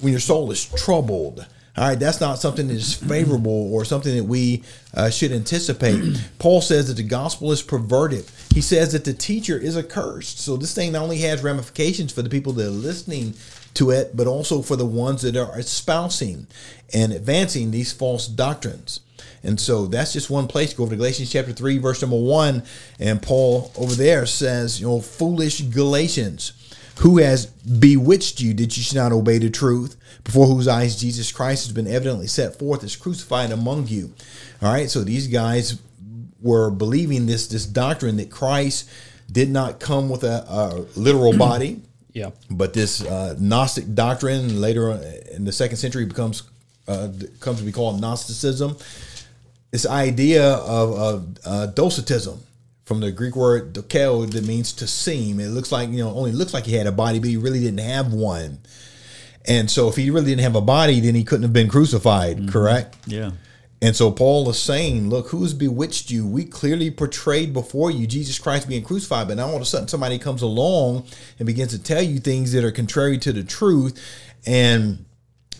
when 0.00 0.12
your 0.12 0.20
soul 0.20 0.50
is 0.50 0.64
troubled. 0.64 1.46
All 1.76 1.86
right, 1.86 1.98
that's 1.98 2.20
not 2.20 2.40
something 2.40 2.66
that 2.66 2.74
is 2.74 2.94
favorable 2.94 3.72
or 3.72 3.84
something 3.84 4.16
that 4.16 4.24
we 4.24 4.64
uh, 4.94 5.10
should 5.10 5.30
anticipate. 5.30 6.18
Paul 6.40 6.60
says 6.60 6.88
that 6.88 6.96
the 6.96 7.04
gospel 7.04 7.52
is 7.52 7.62
perverted. 7.62 8.24
He 8.52 8.60
says 8.60 8.92
that 8.92 9.04
the 9.04 9.14
teacher 9.14 9.56
is 9.56 9.76
accursed. 9.76 10.40
So 10.40 10.56
this 10.56 10.74
thing 10.74 10.90
not 10.90 11.02
only 11.02 11.18
has 11.18 11.44
ramifications 11.44 12.12
for 12.12 12.22
the 12.22 12.30
people 12.30 12.52
that 12.54 12.66
are 12.66 12.70
listening 12.70 13.34
to 13.74 13.90
it, 13.90 14.16
but 14.16 14.26
also 14.26 14.60
for 14.60 14.74
the 14.74 14.84
ones 14.84 15.22
that 15.22 15.36
are 15.36 15.56
espousing 15.56 16.48
and 16.92 17.12
advancing 17.12 17.70
these 17.70 17.92
false 17.92 18.26
doctrines. 18.26 18.98
And 19.42 19.60
so 19.60 19.86
that's 19.86 20.12
just 20.12 20.30
one 20.30 20.48
place. 20.48 20.74
Go 20.74 20.82
over 20.82 20.90
to 20.90 20.96
Galatians 20.96 21.30
chapter 21.30 21.52
3, 21.52 21.78
verse 21.78 22.02
number 22.02 22.18
1. 22.18 22.62
And 22.98 23.22
Paul 23.22 23.70
over 23.76 23.94
there 23.94 24.26
says, 24.26 24.80
you 24.80 24.88
know, 24.88 25.00
foolish 25.00 25.60
Galatians, 25.60 26.52
who 26.98 27.18
has 27.18 27.46
bewitched 27.46 28.40
you 28.40 28.54
that 28.54 28.76
you 28.76 28.82
should 28.82 28.96
not 28.96 29.12
obey 29.12 29.38
the 29.38 29.50
truth, 29.50 29.96
before 30.24 30.46
whose 30.46 30.68
eyes 30.68 31.00
Jesus 31.00 31.32
Christ 31.32 31.66
has 31.66 31.74
been 31.74 31.86
evidently 31.86 32.26
set 32.26 32.58
forth 32.58 32.82
as 32.84 32.96
crucified 32.96 33.50
among 33.50 33.86
you. 33.86 34.12
All 34.60 34.72
right, 34.72 34.90
so 34.90 35.04
these 35.04 35.28
guys 35.28 35.80
were 36.40 36.70
believing 36.70 37.26
this 37.26 37.46
this 37.46 37.66
doctrine 37.66 38.16
that 38.16 38.30
Christ 38.30 38.88
did 39.30 39.50
not 39.50 39.80
come 39.80 40.08
with 40.08 40.24
a, 40.24 40.44
a 40.48 40.98
literal 40.98 41.36
body. 41.38 41.82
Yeah. 42.12 42.30
But 42.50 42.74
this 42.74 43.04
uh, 43.04 43.36
Gnostic 43.38 43.94
doctrine 43.94 44.60
later 44.60 44.92
in 45.32 45.44
the 45.44 45.52
second 45.52 45.76
century 45.76 46.04
becomes 46.04 46.42
uh, 46.88 47.08
comes 47.38 47.58
to 47.58 47.64
be 47.64 47.72
called 47.72 48.00
Gnosticism. 48.00 48.76
This 49.70 49.86
idea 49.86 50.54
of, 50.54 50.98
of 50.98 51.38
uh, 51.44 51.66
docetism 51.66 52.40
from 52.88 53.00
the 53.00 53.12
Greek 53.12 53.36
word 53.36 53.74
dokeo 53.74 54.28
that 54.30 54.46
means 54.46 54.72
to 54.72 54.86
seem. 54.86 55.38
It 55.38 55.48
looks 55.48 55.70
like 55.70 55.90
you 55.90 55.98
know 55.98 56.10
only 56.10 56.32
looks 56.32 56.54
like 56.54 56.64
he 56.64 56.72
had 56.72 56.86
a 56.86 56.92
body, 56.92 57.18
but 57.18 57.28
he 57.28 57.36
really 57.36 57.60
didn't 57.60 57.80
have 57.80 58.14
one. 58.14 58.60
And 59.46 59.70
so, 59.70 59.88
if 59.88 59.96
he 59.96 60.10
really 60.10 60.26
didn't 60.26 60.42
have 60.42 60.56
a 60.56 60.62
body, 60.62 60.98
then 61.00 61.14
he 61.14 61.22
couldn't 61.22 61.42
have 61.42 61.52
been 61.52 61.68
crucified. 61.68 62.38
Mm-hmm. 62.38 62.48
Correct? 62.48 62.96
Yeah. 63.06 63.32
And 63.80 63.94
so 63.94 64.10
Paul 64.10 64.48
is 64.50 64.58
saying, 64.58 65.08
look, 65.08 65.28
who's 65.28 65.54
bewitched 65.54 66.10
you? 66.10 66.26
We 66.26 66.44
clearly 66.44 66.90
portrayed 66.90 67.52
before 67.52 67.92
you 67.92 68.08
Jesus 68.08 68.36
Christ 68.36 68.68
being 68.68 68.82
crucified, 68.82 69.28
but 69.28 69.36
now 69.36 69.46
all 69.46 69.54
of 69.54 69.62
a 69.62 69.66
sudden 69.66 69.86
somebody 69.86 70.18
comes 70.18 70.42
along 70.42 71.06
and 71.38 71.46
begins 71.46 71.70
to 71.70 71.80
tell 71.80 72.02
you 72.02 72.18
things 72.18 72.50
that 72.52 72.64
are 72.64 72.72
contrary 72.72 73.18
to 73.18 73.32
the 73.32 73.44
truth, 73.44 74.02
and 74.46 75.04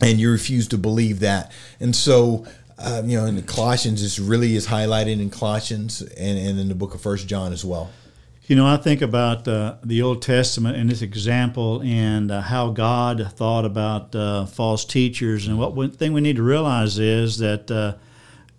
and 0.00 0.18
you 0.18 0.30
refuse 0.30 0.66
to 0.68 0.78
believe 0.78 1.20
that. 1.20 1.52
And 1.78 1.94
so 1.94 2.46
uh, 2.78 3.02
you 3.04 3.18
know, 3.18 3.26
in 3.26 3.36
the 3.36 3.42
Colossians, 3.42 4.02
this 4.02 4.18
really 4.18 4.54
is 4.54 4.66
highlighted 4.66 5.20
in 5.20 5.30
Colossians 5.30 6.00
and, 6.00 6.38
and 6.38 6.58
in 6.58 6.68
the 6.68 6.74
book 6.74 6.94
of 6.94 7.00
First 7.00 7.26
John 7.26 7.52
as 7.52 7.64
well. 7.64 7.90
You 8.46 8.56
know, 8.56 8.66
I 8.66 8.78
think 8.78 9.02
about 9.02 9.46
uh, 9.46 9.76
the 9.84 10.00
Old 10.00 10.22
Testament 10.22 10.76
and 10.76 10.88
this 10.88 11.02
example 11.02 11.82
and 11.82 12.30
uh, 12.30 12.40
how 12.40 12.70
God 12.70 13.32
thought 13.32 13.66
about 13.66 14.14
uh, 14.14 14.46
false 14.46 14.86
teachers. 14.86 15.46
And 15.46 15.58
what 15.58 15.74
one 15.74 15.90
thing 15.90 16.12
we 16.14 16.22
need 16.22 16.36
to 16.36 16.42
realize 16.42 16.98
is 16.98 17.38
that 17.38 17.70
uh, 17.70 17.96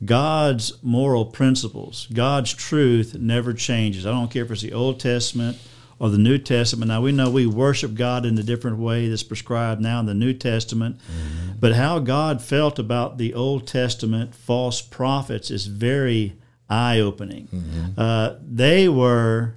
God's 0.05 0.73
moral 0.84 1.25
principles, 1.25 2.08
God's 2.13 2.53
truth 2.53 3.15
never 3.15 3.53
changes. 3.53 4.05
I 4.05 4.12
don't 4.12 4.29
care 4.29 4.43
if 4.43 4.51
it's 4.51 4.62
the 4.62 4.73
Old 4.73 4.99
Testament 4.99 5.58
or 6.00 6.10
the 6.10 6.18
New 6.18 6.38
Testament. 6.38 6.88
Now 6.88 7.02
we 7.02 7.12
know 7.12 7.30
we 7.30 7.46
worship 7.46 7.94
God 7.94 8.26
in 8.26 8.38
a 8.38 8.44
different 8.44 8.78
way 8.78 9.10
that's 9.10 9.24
prescribed 9.24 9.82
now 9.82 10.00
in 10.00 10.06
the 10.06 10.14
New 10.14 10.34
Testament, 10.34 10.98
mm-hmm. 11.00 11.52
but 11.60 11.74
how 11.74 12.00
God 12.00 12.42
felt 12.42 12.80
about 12.80 13.18
the 13.18 13.34
Old 13.34 13.68
Testament 13.68 14.34
false 14.34 14.82
prophets 14.82 15.52
is 15.52 15.68
very 15.68 16.36
eye 16.70 17.00
opening. 17.00 17.48
Mm-hmm. 17.48 18.00
Uh, 18.00 18.36
they 18.42 18.88
were 18.88 19.56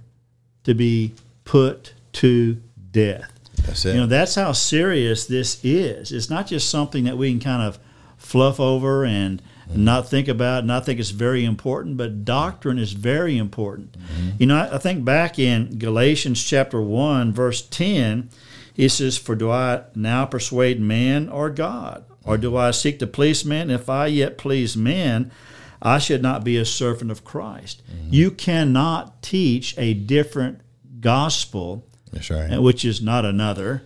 to 0.65 0.75
be 0.75 1.15
put 1.45 1.95
to 2.15 2.61
death. 2.91 3.31
That's 3.67 3.85
it. 3.85 3.95
You 3.95 4.01
know, 4.01 4.07
that's 4.07 4.35
how 4.35 4.53
serious 4.53 5.27
this 5.27 5.65
is. 5.65 6.11
It's 6.11 6.31
not 6.31 6.47
just 6.47 6.69
something 6.69 7.05
that 7.05 7.17
we 7.17 7.31
can 7.31 7.41
kind 7.41 7.63
of 7.63 7.79
fluff 8.23 8.61
over 8.61 9.05
and 9.05 9.43
and 9.69 9.85
not 9.85 10.09
think 10.09 10.29
about 10.29 10.63
and 10.63 10.73
I 10.73 10.81
think 10.81 11.01
it's 11.01 11.11
very 11.11 11.45
important, 11.45 11.97
but 11.97 12.25
doctrine 12.25 12.79
is 12.79 12.93
very 12.93 13.39
important. 13.39 13.97
Mm-hmm. 13.99 14.31
You 14.39 14.47
know, 14.47 14.57
I, 14.57 14.75
I 14.75 14.79
think 14.79 15.05
back 15.05 15.39
in 15.39 15.79
Galatians 15.79 16.43
chapter 16.43 16.81
1, 16.81 17.33
verse 17.33 17.63
10, 17.63 18.29
he 18.75 18.89
says, 18.89 19.17
For 19.19 19.35
do 19.35 19.51
I 19.51 19.85
now 19.95 20.27
persuade 20.27 20.81
man 20.81 21.29
or 21.29 21.51
God? 21.51 22.05
Or 22.25 22.37
do 22.37 22.57
I 22.57 22.71
seek 22.71 22.99
to 23.01 23.07
please 23.07 23.45
men? 23.45 23.71
If 23.71 23.89
I 23.89 24.07
yet 24.07 24.39
please 24.39 24.77
men, 24.77 25.33
I 25.81 25.99
should 25.99 26.23
not 26.23 26.45
be 26.45 26.57
a 26.57 26.65
servant 26.65 27.11
of 27.11 27.25
Christ. 27.25 27.83
Mm-hmm. 27.91 28.15
You 28.15 28.31
cannot 28.31 29.23
teach 29.23 29.77
a 29.77 29.95
different 29.95 30.61
gospel, 31.01 31.85
right. 32.31 32.59
which 32.59 32.85
is 32.85 33.03
not 33.03 33.25
another, 33.25 33.83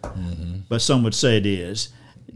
but 0.68 0.82
some 0.82 1.02
would 1.02 1.14
say 1.14 1.38
it 1.38 1.46
is, 1.46 1.88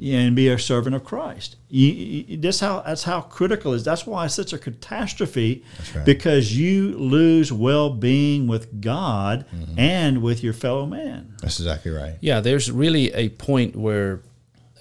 and 0.03 0.37
be 0.37 0.49
a 0.49 0.59
servant 0.59 0.95
of 0.95 1.05
Christ. 1.05 1.57
You, 1.69 1.89
you, 1.89 2.37
that's 2.37 2.61
how 2.61 2.81
that's 2.81 3.05
how 3.05 3.21
critical 3.23 3.73
it 3.73 3.77
is. 3.77 3.85
That's 3.85 4.07
why 4.07 4.27
it's 4.27 4.35
such 4.35 4.53
a 4.53 4.59
catastrophe, 4.59 5.65
right. 5.95 6.05
because 6.05 6.57
you 6.57 6.97
lose 6.97 7.53
well-being 7.53 8.47
with 8.47 8.81
God 8.81 9.45
and 9.77 10.23
with 10.23 10.43
your 10.43 10.53
fellow 10.53 10.87
man. 10.87 11.35
That's 11.43 11.59
exactly 11.59 11.91
right. 11.91 12.17
Yeah, 12.21 12.41
there's 12.41 12.71
really 12.71 13.13
a 13.13 13.29
point 13.31 13.77
where 13.77 14.23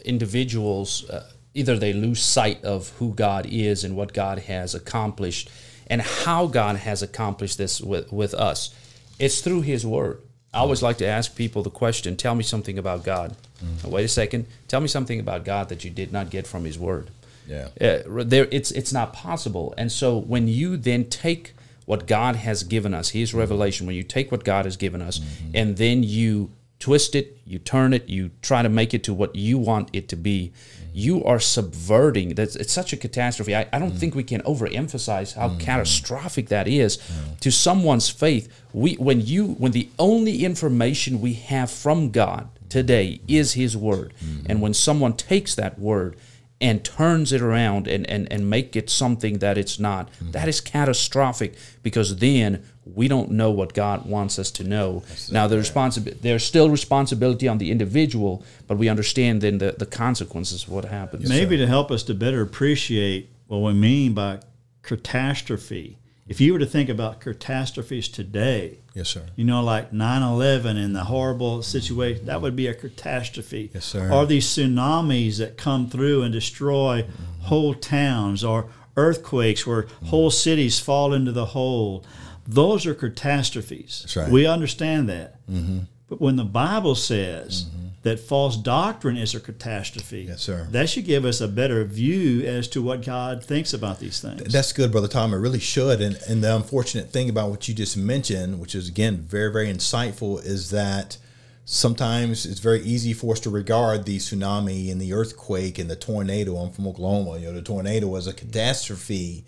individuals 0.05 1.09
uh, 1.09 1.29
either 1.53 1.77
they 1.77 1.93
lose 1.93 2.21
sight 2.21 2.63
of 2.63 2.89
who 2.99 3.13
God 3.13 3.45
is 3.45 3.83
and 3.83 3.95
what 3.95 4.13
God 4.13 4.39
has 4.39 4.75
accomplished 4.75 5.49
and 5.87 6.01
how 6.01 6.45
God 6.47 6.77
has 6.77 7.01
accomplished 7.01 7.57
this 7.57 7.81
with, 7.81 8.11
with 8.13 8.33
us. 8.33 8.73
It's 9.17 9.41
through 9.41 9.61
His 9.61 9.85
Word. 9.85 10.21
I 10.53 10.59
always 10.59 10.81
like 10.81 10.97
to 10.97 11.05
ask 11.05 11.35
people 11.35 11.61
the 11.61 11.69
question 11.69 12.15
tell 12.15 12.35
me 12.35 12.43
something 12.43 12.77
about 12.77 13.03
God. 13.03 13.35
Now, 13.83 13.89
wait 13.89 14.05
a 14.05 14.07
second. 14.07 14.47
Tell 14.67 14.81
me 14.81 14.87
something 14.87 15.19
about 15.19 15.45
God 15.45 15.69
that 15.69 15.83
you 15.83 15.91
did 15.91 16.11
not 16.11 16.29
get 16.29 16.47
from 16.47 16.63
His 16.65 16.79
Word. 16.79 17.11
Yeah. 17.47 17.69
Uh, 17.79 18.23
there, 18.23 18.47
it's 18.51 18.71
it's 18.71 18.93
not 18.93 19.13
possible. 19.13 19.73
And 19.77 19.91
so 19.91 20.17
when 20.17 20.47
you 20.47 20.77
then 20.77 21.05
take 21.09 21.53
what 21.85 22.07
God 22.07 22.35
has 22.35 22.63
given 22.63 22.93
us, 22.93 23.09
His 23.09 23.33
revelation, 23.33 23.87
when 23.87 23.95
you 23.95 24.03
take 24.03 24.31
what 24.31 24.43
God 24.43 24.65
has 24.65 24.77
given 24.77 25.01
us, 25.01 25.19
and 25.53 25.77
then 25.77 26.03
you 26.03 26.51
twist 26.79 27.13
it, 27.13 27.37
you 27.45 27.59
turn 27.59 27.93
it, 27.93 28.07
you 28.07 28.31
try 28.41 28.61
to 28.61 28.69
make 28.69 28.93
it 28.93 29.03
to 29.03 29.13
what 29.13 29.35
you 29.35 29.57
want 29.57 29.89
it 29.93 30.07
to 30.09 30.15
be, 30.15 30.53
you 30.93 31.23
are 31.23 31.39
subverting. 31.39 32.35
That's 32.35 32.55
it's 32.55 32.73
such 32.73 32.93
a 32.93 32.97
catastrophe. 32.97 33.55
I, 33.55 33.67
I 33.71 33.79
don't 33.79 33.91
think 33.91 34.15
we 34.15 34.23
can 34.23 34.41
overemphasize 34.41 35.35
how 35.35 35.49
mm-hmm. 35.49 35.59
catastrophic 35.59 36.49
that 36.49 36.67
is 36.67 36.97
to 37.41 37.51
someone's 37.51 38.09
faith. 38.09 38.51
We 38.73 38.95
when 38.95 39.21
you 39.21 39.53
when 39.53 39.71
the 39.71 39.89
only 39.99 40.43
information 40.45 41.21
we 41.21 41.33
have 41.33 41.69
from 41.69 42.11
God 42.11 42.49
today 42.69 43.21
is 43.27 43.53
His 43.53 43.75
Word, 43.75 44.13
mm-hmm. 44.23 44.45
and 44.49 44.61
when 44.61 44.73
someone 44.73 45.13
takes 45.13 45.55
that 45.55 45.77
Word 45.77 46.15
and 46.61 46.83
turns 46.83 47.31
it 47.31 47.41
around 47.41 47.87
and, 47.87 48.09
and, 48.09 48.31
and 48.31 48.49
make 48.49 48.75
it 48.75 48.89
something 48.89 49.39
that 49.39 49.57
it's 49.57 49.79
not, 49.79 50.09
that 50.21 50.47
is 50.47 50.59
catastrophic 50.59 51.55
because 51.83 52.17
then 52.17 52.63
we 52.85 53.07
don't 53.07 53.31
know 53.31 53.51
what 53.51 53.73
God 53.73 54.05
wants 54.05 54.37
us 54.37 54.51
to 54.51 54.63
know. 54.63 55.03
now 55.31 55.47
the 55.47 55.57
responsibility 55.57 56.19
there's 56.21 56.43
still 56.43 56.69
responsibility 56.69 57.47
on 57.47 57.59
the 57.59 57.71
individual, 57.71 58.43
but 58.67 58.77
we 58.77 58.89
understand 58.89 59.41
then 59.41 59.59
the, 59.59 59.75
the 59.77 59.85
consequences 59.85 60.63
of 60.63 60.69
what 60.69 60.85
happens. 60.85 61.29
Maybe 61.29 61.57
to 61.57 61.67
help 61.67 61.91
us 61.91 62.03
to 62.03 62.13
better 62.13 62.41
appreciate 62.41 63.29
what 63.47 63.59
we 63.59 63.73
mean 63.73 64.13
by 64.13 64.39
catastrophe. 64.81 65.97
If 66.29 66.39
you 66.39 66.53
were 66.53 66.59
to 66.59 66.65
think 66.65 66.89
about 66.89 67.19
catastrophes 67.19 68.07
today, 68.07 68.77
Yes, 68.93 69.09
sir. 69.09 69.23
you 69.35 69.43
know, 69.43 69.63
like 69.63 69.91
9 69.91 70.21
11 70.21 70.77
and 70.77 70.95
the 70.95 71.05
horrible 71.05 71.63
situation, 71.63 72.27
that 72.27 72.41
would 72.41 72.55
be 72.55 72.67
a 72.67 72.73
catastrophe. 72.75 73.71
Yes, 73.73 73.85
sir. 73.85 74.11
Or 74.11 74.27
these 74.27 74.45
tsunamis 74.45 75.39
that 75.39 75.57
come 75.57 75.89
through 75.89 76.21
and 76.21 76.31
destroy 76.31 77.05
whole 77.41 77.73
towns, 77.73 78.43
or 78.43 78.69
earthquakes 78.95 79.65
where 79.65 79.87
whole 80.05 80.29
cities 80.29 80.79
fall 80.79 81.13
into 81.13 81.31
the 81.31 81.47
hole. 81.47 82.05
Those 82.47 82.85
are 82.85 82.93
catastrophes. 82.93 84.01
That's 84.03 84.15
right. 84.15 84.31
We 84.31 84.45
understand 84.45 85.09
that. 85.09 85.45
Mm-hmm. 85.47 85.79
But 86.07 86.21
when 86.21 86.35
the 86.35 86.43
Bible 86.43 86.95
says 86.95 87.65
mm-hmm. 87.65 87.87
That 88.03 88.19
false 88.19 88.55
doctrine 88.55 89.17
is 89.17 89.35
a 89.35 89.39
catastrophe, 89.41 90.25
Yes, 90.29 90.41
sir. 90.41 90.67
that 90.71 90.89
should 90.89 91.03
give 91.05 91.25
us 91.25 91.41
a 91.41 91.47
better 91.47 91.83
view 91.83 92.45
as 92.45 92.67
to 92.69 92.81
what 92.81 93.03
God 93.03 93.43
thinks 93.43 93.73
about 93.73 93.99
these 93.99 94.21
things. 94.21 94.41
That's 94.53 94.71
good, 94.71 94.91
Brother 94.91 95.09
Tom. 95.09 95.33
It 95.33 95.37
really 95.37 95.59
should. 95.59 95.99
And, 95.99 96.17
and 96.27 96.41
the 96.43 96.55
unfortunate 96.55 97.09
thing 97.11 97.29
about 97.29 97.49
what 97.49 97.67
you 97.67 97.73
just 97.73 97.97
mentioned, 97.97 98.59
which 98.61 98.73
is 98.73 98.87
again 98.87 99.17
very, 99.17 99.51
very 99.51 99.67
insightful, 99.67 100.43
is 100.45 100.69
that 100.69 101.17
sometimes 101.65 102.45
it's 102.45 102.61
very 102.61 102.81
easy 102.81 103.13
for 103.13 103.33
us 103.33 103.39
to 103.41 103.49
regard 103.49 104.05
the 104.05 104.17
tsunami 104.17 104.91
and 104.91 105.01
the 105.01 105.13
earthquake 105.13 105.77
and 105.77 105.89
the 105.89 105.95
tornado. 105.95 106.55
I'm 106.55 106.71
from 106.71 106.87
Oklahoma. 106.87 107.37
You 107.37 107.47
know, 107.47 107.53
the 107.53 107.61
tornado 107.61 108.15
as 108.15 108.27
a 108.27 108.33
catastrophe, 108.33 109.43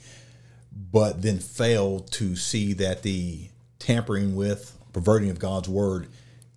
but 0.92 1.22
then 1.22 1.40
fail 1.40 2.00
to 2.00 2.36
see 2.36 2.74
that 2.74 3.02
the 3.04 3.48
tampering 3.80 4.36
with, 4.36 4.78
perverting 4.94 5.30
of 5.30 5.40
God's 5.40 5.70
word 5.70 6.08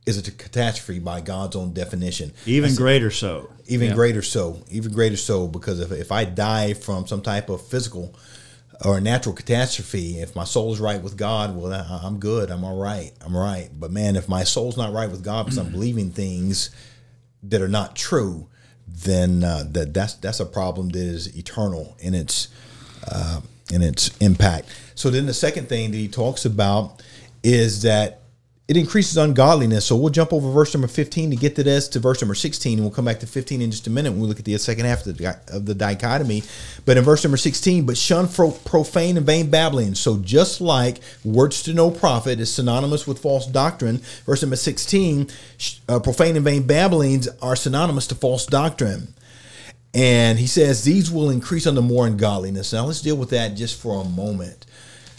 is 0.07 0.19
a 0.19 0.31
catastrophe 0.31 1.01
by 1.01 1.21
God's 1.21 1.57
own 1.57 1.73
definition. 1.73 2.33
Even 2.47 2.75
greater 2.75 3.11
so. 3.11 3.51
even 3.67 3.89
Yeah. 3.89 3.95
greater 3.95 4.23
so 4.23 4.63
even 4.71 4.93
greater 4.93 5.17
so 5.17 5.49
because 5.49 5.81
if, 5.81 5.91
if 5.91 6.13
i 6.13 6.27
die 6.27 6.75
from 6.75 7.07
some 7.07 7.23
type 7.23 7.49
of 7.49 7.67
physical 7.67 8.15
or 8.85 9.01
natural 9.01 9.35
catastrophe 9.35 10.21
if 10.21 10.37
my 10.37 10.45
soul 10.45 10.71
is 10.75 10.81
right 10.81 11.01
with 11.03 11.17
god 11.17 11.57
well 11.57 11.73
I, 11.73 12.01
i'm 12.03 12.19
good 12.19 12.51
i'm 12.51 12.63
all 12.63 12.77
right 12.77 13.13
i'm 13.23 13.35
right. 13.35 13.71
but 13.73 13.91
man 13.91 14.17
if 14.17 14.29
my 14.29 14.45
soul's 14.45 14.77
not 14.77 14.93
right 14.93 15.11
with 15.11 15.25
god 15.25 15.45
because 15.47 15.57
i'm 15.57 15.71
believing 15.79 16.11
things 16.11 16.69
that 17.43 17.63
are 17.63 17.69
not 17.69 17.97
true 17.97 18.49
then 18.87 19.43
uh, 19.43 19.65
that 19.71 19.95
that's 19.95 20.13
that's 20.15 20.41
a 20.41 20.47
problem 20.47 20.91
that 20.91 20.99
is 21.01 21.35
eternal 21.39 21.97
in 22.01 22.13
its 22.13 22.49
uh, 23.11 23.41
in 23.73 23.81
its 23.81 24.15
impact 24.19 24.69
so 24.95 25.09
then 25.09 25.25
the 25.25 25.33
second 25.33 25.71
thing 25.71 25.91
that 25.91 25.97
he 25.97 26.09
talks 26.09 26.45
about 26.45 27.03
is 27.43 27.81
that 27.81 28.21
it 28.67 28.79
increases 28.79 29.19
ungodliness. 29.19 29.85
So 29.85 29.95
we'll 29.95 30.11
jump 30.11 30.33
over 30.33 30.51
verse 30.51 30.73
number 30.73 30.89
15 30.89 31.31
to 31.31 31.37
get 31.37 31.55
to 31.57 31.63
this 31.63 31.87
to 31.89 31.99
verse 31.99 32.23
number 32.23 32.35
16, 32.35 32.79
and 32.79 32.83
we'll 32.85 32.95
come 32.95 33.05
back 33.05 33.21
to 33.21 33.27
15 33.27 33.61
in 33.61 33.71
just 33.71 33.87
a 33.87 33.91
minute 33.91 34.13
when 34.13 34.23
we 34.23 34.27
look 34.27 34.39
at 34.39 34.47
the 34.47 34.57
second 34.57 34.87
half 34.87 35.05
of 35.05 35.19
the, 35.19 35.39
of 35.49 35.67
the 35.67 35.75
dichotomy. 35.75 36.43
But 36.87 36.97
in 36.97 37.05
verse 37.05 37.23
number 37.25 37.37
16, 37.37 37.85
but 37.85 37.99
shun 37.99 38.27
profane 38.27 39.19
and 39.19 39.27
vain 39.27 39.51
babbling. 39.51 39.95
So 39.95 40.17
just 40.17 40.63
like 40.63 41.01
words 41.25 41.63
to 41.65 41.75
no 41.75 41.91
profit 41.91 42.41
is 42.41 42.55
synonymous 42.55 43.07
with 43.07 43.19
false 43.19 43.47
doctrine, 43.47 43.99
verse 44.25 44.41
number 44.41 44.57
16, 44.57 45.29
sh- 45.59 45.79
uh, 45.87 46.01
profane 46.01 46.37
and 46.37 46.45
vain 46.45 46.67
babblings 46.67 47.29
are 47.43 47.57
synonymous 47.57 48.07
to 48.07 48.15
false 48.15 48.47
doctrine. 48.47 49.09
And 49.93 50.39
he 50.39 50.47
says 50.47 50.85
these 50.85 51.11
will 51.11 51.31
increase 51.31 51.67
unto 51.67 51.83
more 51.83 52.07
ungodliness. 52.07 52.73
Now 52.73 52.87
let's 52.87 53.03
deal 53.03 53.17
with 53.17 53.31
that 53.31 53.57
just 53.57 53.81
for 53.81 54.01
a 54.01 54.05
moment. 54.05 54.65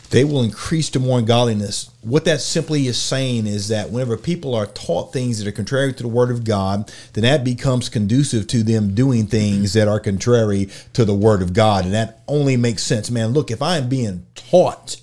They 0.10 0.24
will 0.24 0.44
increase 0.44 0.90
to 0.92 1.00
more 1.00 1.20
ungodliness. 1.20 1.90
What 2.02 2.26
that 2.26 2.42
simply 2.42 2.88
is 2.88 2.98
saying 2.98 3.48
is 3.48 3.68
that 3.70 3.90
whenever 3.90 4.18
people 4.18 4.54
are 4.54 4.68
taught 4.68 5.12
things 5.12 5.40
that 5.40 5.48
are 5.48 5.52
contrary 5.52 5.94
to 5.94 6.04
the 6.04 6.10
word 6.10 6.32
of 6.32 6.44
God, 6.44 6.92
then 7.14 7.24
that 7.24 7.44
becomes 7.44 7.90
conducive 7.90 8.48
to 8.48 8.64
them 8.64 8.94
doing 8.94 9.28
things 9.28 9.74
that 9.74 9.88
are 9.88 10.00
contrary 10.00 10.70
to 10.94 11.06
the 11.06 11.16
word 11.16 11.42
of 11.42 11.54
God. 11.54 11.86
And 11.86 11.94
that 11.94 12.22
only 12.28 12.58
makes 12.58 12.84
sense. 12.84 13.10
Man, 13.10 13.30
look, 13.30 13.52
if 13.52 13.62
I 13.62 13.78
am 13.78 13.90
being 13.90 14.26
taught 14.36 14.98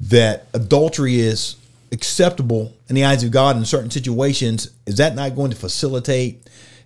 that 0.00 0.46
adultery 0.52 1.20
is 1.20 1.56
acceptable 1.92 2.74
in 2.88 2.94
the 2.94 3.04
eyes 3.04 3.22
of 3.22 3.30
God 3.30 3.56
in 3.56 3.64
certain 3.64 3.90
situations, 3.90 4.70
is 4.86 4.96
that 4.96 5.14
not 5.14 5.36
going 5.36 5.50
to 5.50 5.56
facilitate 5.56 6.41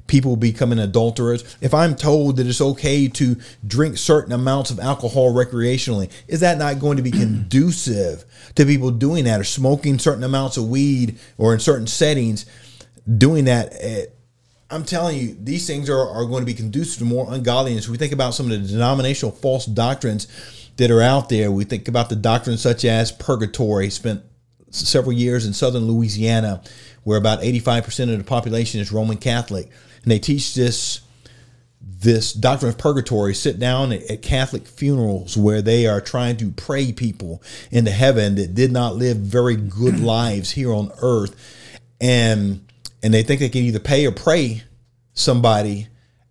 people 0.07 0.37
becoming 0.37 0.79
adulterers? 0.79 1.57
If 1.61 1.75
I'm 1.75 1.95
told 1.95 2.37
that 2.37 2.47
it's 2.47 2.61
okay 2.61 3.09
to 3.09 3.37
drink 3.67 3.99
certain 3.99 4.33
amounts 4.33 4.71
of 4.71 4.79
alcohol 4.79 5.35
recreationally, 5.35 6.11
is 6.29 6.41
that 6.41 6.59
not 6.59 6.79
going 6.79 6.97
to 6.97 7.03
be 7.03 7.11
conducive 7.13 8.25
to 8.55 8.65
people 8.65 8.91
doing 8.91 9.25
that 9.25 9.41
or 9.41 9.45
smoking 9.45 9.99
certain 9.99 10.25
amounts 10.25 10.57
of 10.57 10.69
weed 10.69 11.19
or 11.39 11.55
in 11.55 11.61
certain 11.61 11.87
settings 11.87 12.47
doing 13.19 13.45
that? 13.45 13.73
eh, 13.79 14.07
I'm 14.69 14.85
telling 14.85 15.17
you, 15.19 15.37
these 15.41 15.67
things 15.67 15.89
are, 15.89 16.09
are 16.09 16.25
going 16.25 16.43
to 16.43 16.47
be 16.47 16.55
conducive 16.55 16.99
to 16.99 17.05
more 17.05 17.33
ungodliness. 17.33 17.89
We 17.89 17.99
think 17.99 18.13
about 18.13 18.35
some 18.35 18.51
of 18.51 18.53
the 18.53 18.69
denominational 18.69 19.31
false 19.31 19.65
doctrines 19.65 20.27
that 20.77 20.91
are 20.91 21.01
out 21.01 21.29
there. 21.29 21.53
We 21.53 21.65
think 21.65 21.87
about 21.87 22.09
the 22.09 22.17
doctrines 22.17 22.63
such 22.63 22.85
as 22.85 23.13
purgatory. 23.13 23.91
Spent 23.91 24.23
several 24.71 25.13
years 25.13 25.47
in 25.47 25.53
southern 25.53 25.85
Louisiana, 25.85 26.63
where 27.05 27.17
about 27.19 27.41
85% 27.43 28.13
of 28.13 28.19
the 28.19 28.25
population 28.25 28.81
is 28.81 28.91
Roman 28.91 29.17
Catholic, 29.17 29.71
and 30.07 30.13
they 30.13 30.21
teach 30.21 30.55
this 30.55 31.01
this 31.81 32.33
doctrine 32.33 32.71
of 32.71 32.79
purgatory. 32.79 33.35
Sit 33.35 33.59
down 33.59 33.91
at, 33.91 34.09
at 34.09 34.23
Catholic 34.23 34.69
funerals 34.69 35.37
where 35.37 35.61
they 35.61 35.87
are 35.87 36.01
trying 36.01 36.37
to 36.37 36.53
pray 36.53 36.93
people 36.93 37.43
into 37.73 37.91
heaven 37.91 38.37
that 38.37 38.55
did 38.55 38.71
not 38.71 38.95
live 38.95 39.17
very 39.17 39.57
good 39.57 39.99
lives 40.01 40.53
here 40.53 40.73
on 40.73 40.93
earth, 41.03 41.35
and 42.01 42.65
and 43.03 43.13
they 43.13 43.25
think 43.25 43.41
they 43.41 43.49
can 43.49 43.63
either 43.63 43.81
pay 43.81 44.07
or 44.07 44.13
pray 44.13 44.63
somebody 45.13 45.89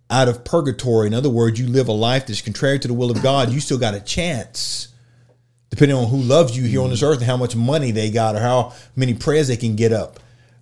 out 0.10 0.30
of 0.30 0.46
purgatory. 0.46 1.08
In 1.08 1.14
other 1.14 1.30
words, 1.30 1.60
you 1.60 1.68
live 1.68 1.90
a 1.90 1.94
life 1.94 2.28
that's 2.28 2.42
contrary 2.42 2.80
to 2.80 2.88
the 2.88 2.94
will 2.94 3.12
of 3.12 3.22
God, 3.22 3.52
you 3.52 3.60
still 3.60 3.78
got 3.78 3.94
a 3.94 4.00
chance, 4.00 4.88
depending 5.70 5.98
on 5.98 6.08
who 6.08 6.18
loves 6.18 6.56
you 6.56 6.64
here 6.64 6.82
on 6.82 6.92
this 6.92 7.02
mm. 7.02 7.10
earth 7.10 7.18
and 7.18 7.28
how 7.28 7.36
much 7.36 7.58
money 7.58 7.92
they 7.92 8.10
got 8.10 8.36
or 8.36 8.40
how 8.40 8.74
many 8.96 9.16
prayers 9.16 9.50
they 9.50 9.58
can 9.58 9.76
get 9.76 9.92
up 9.92 10.22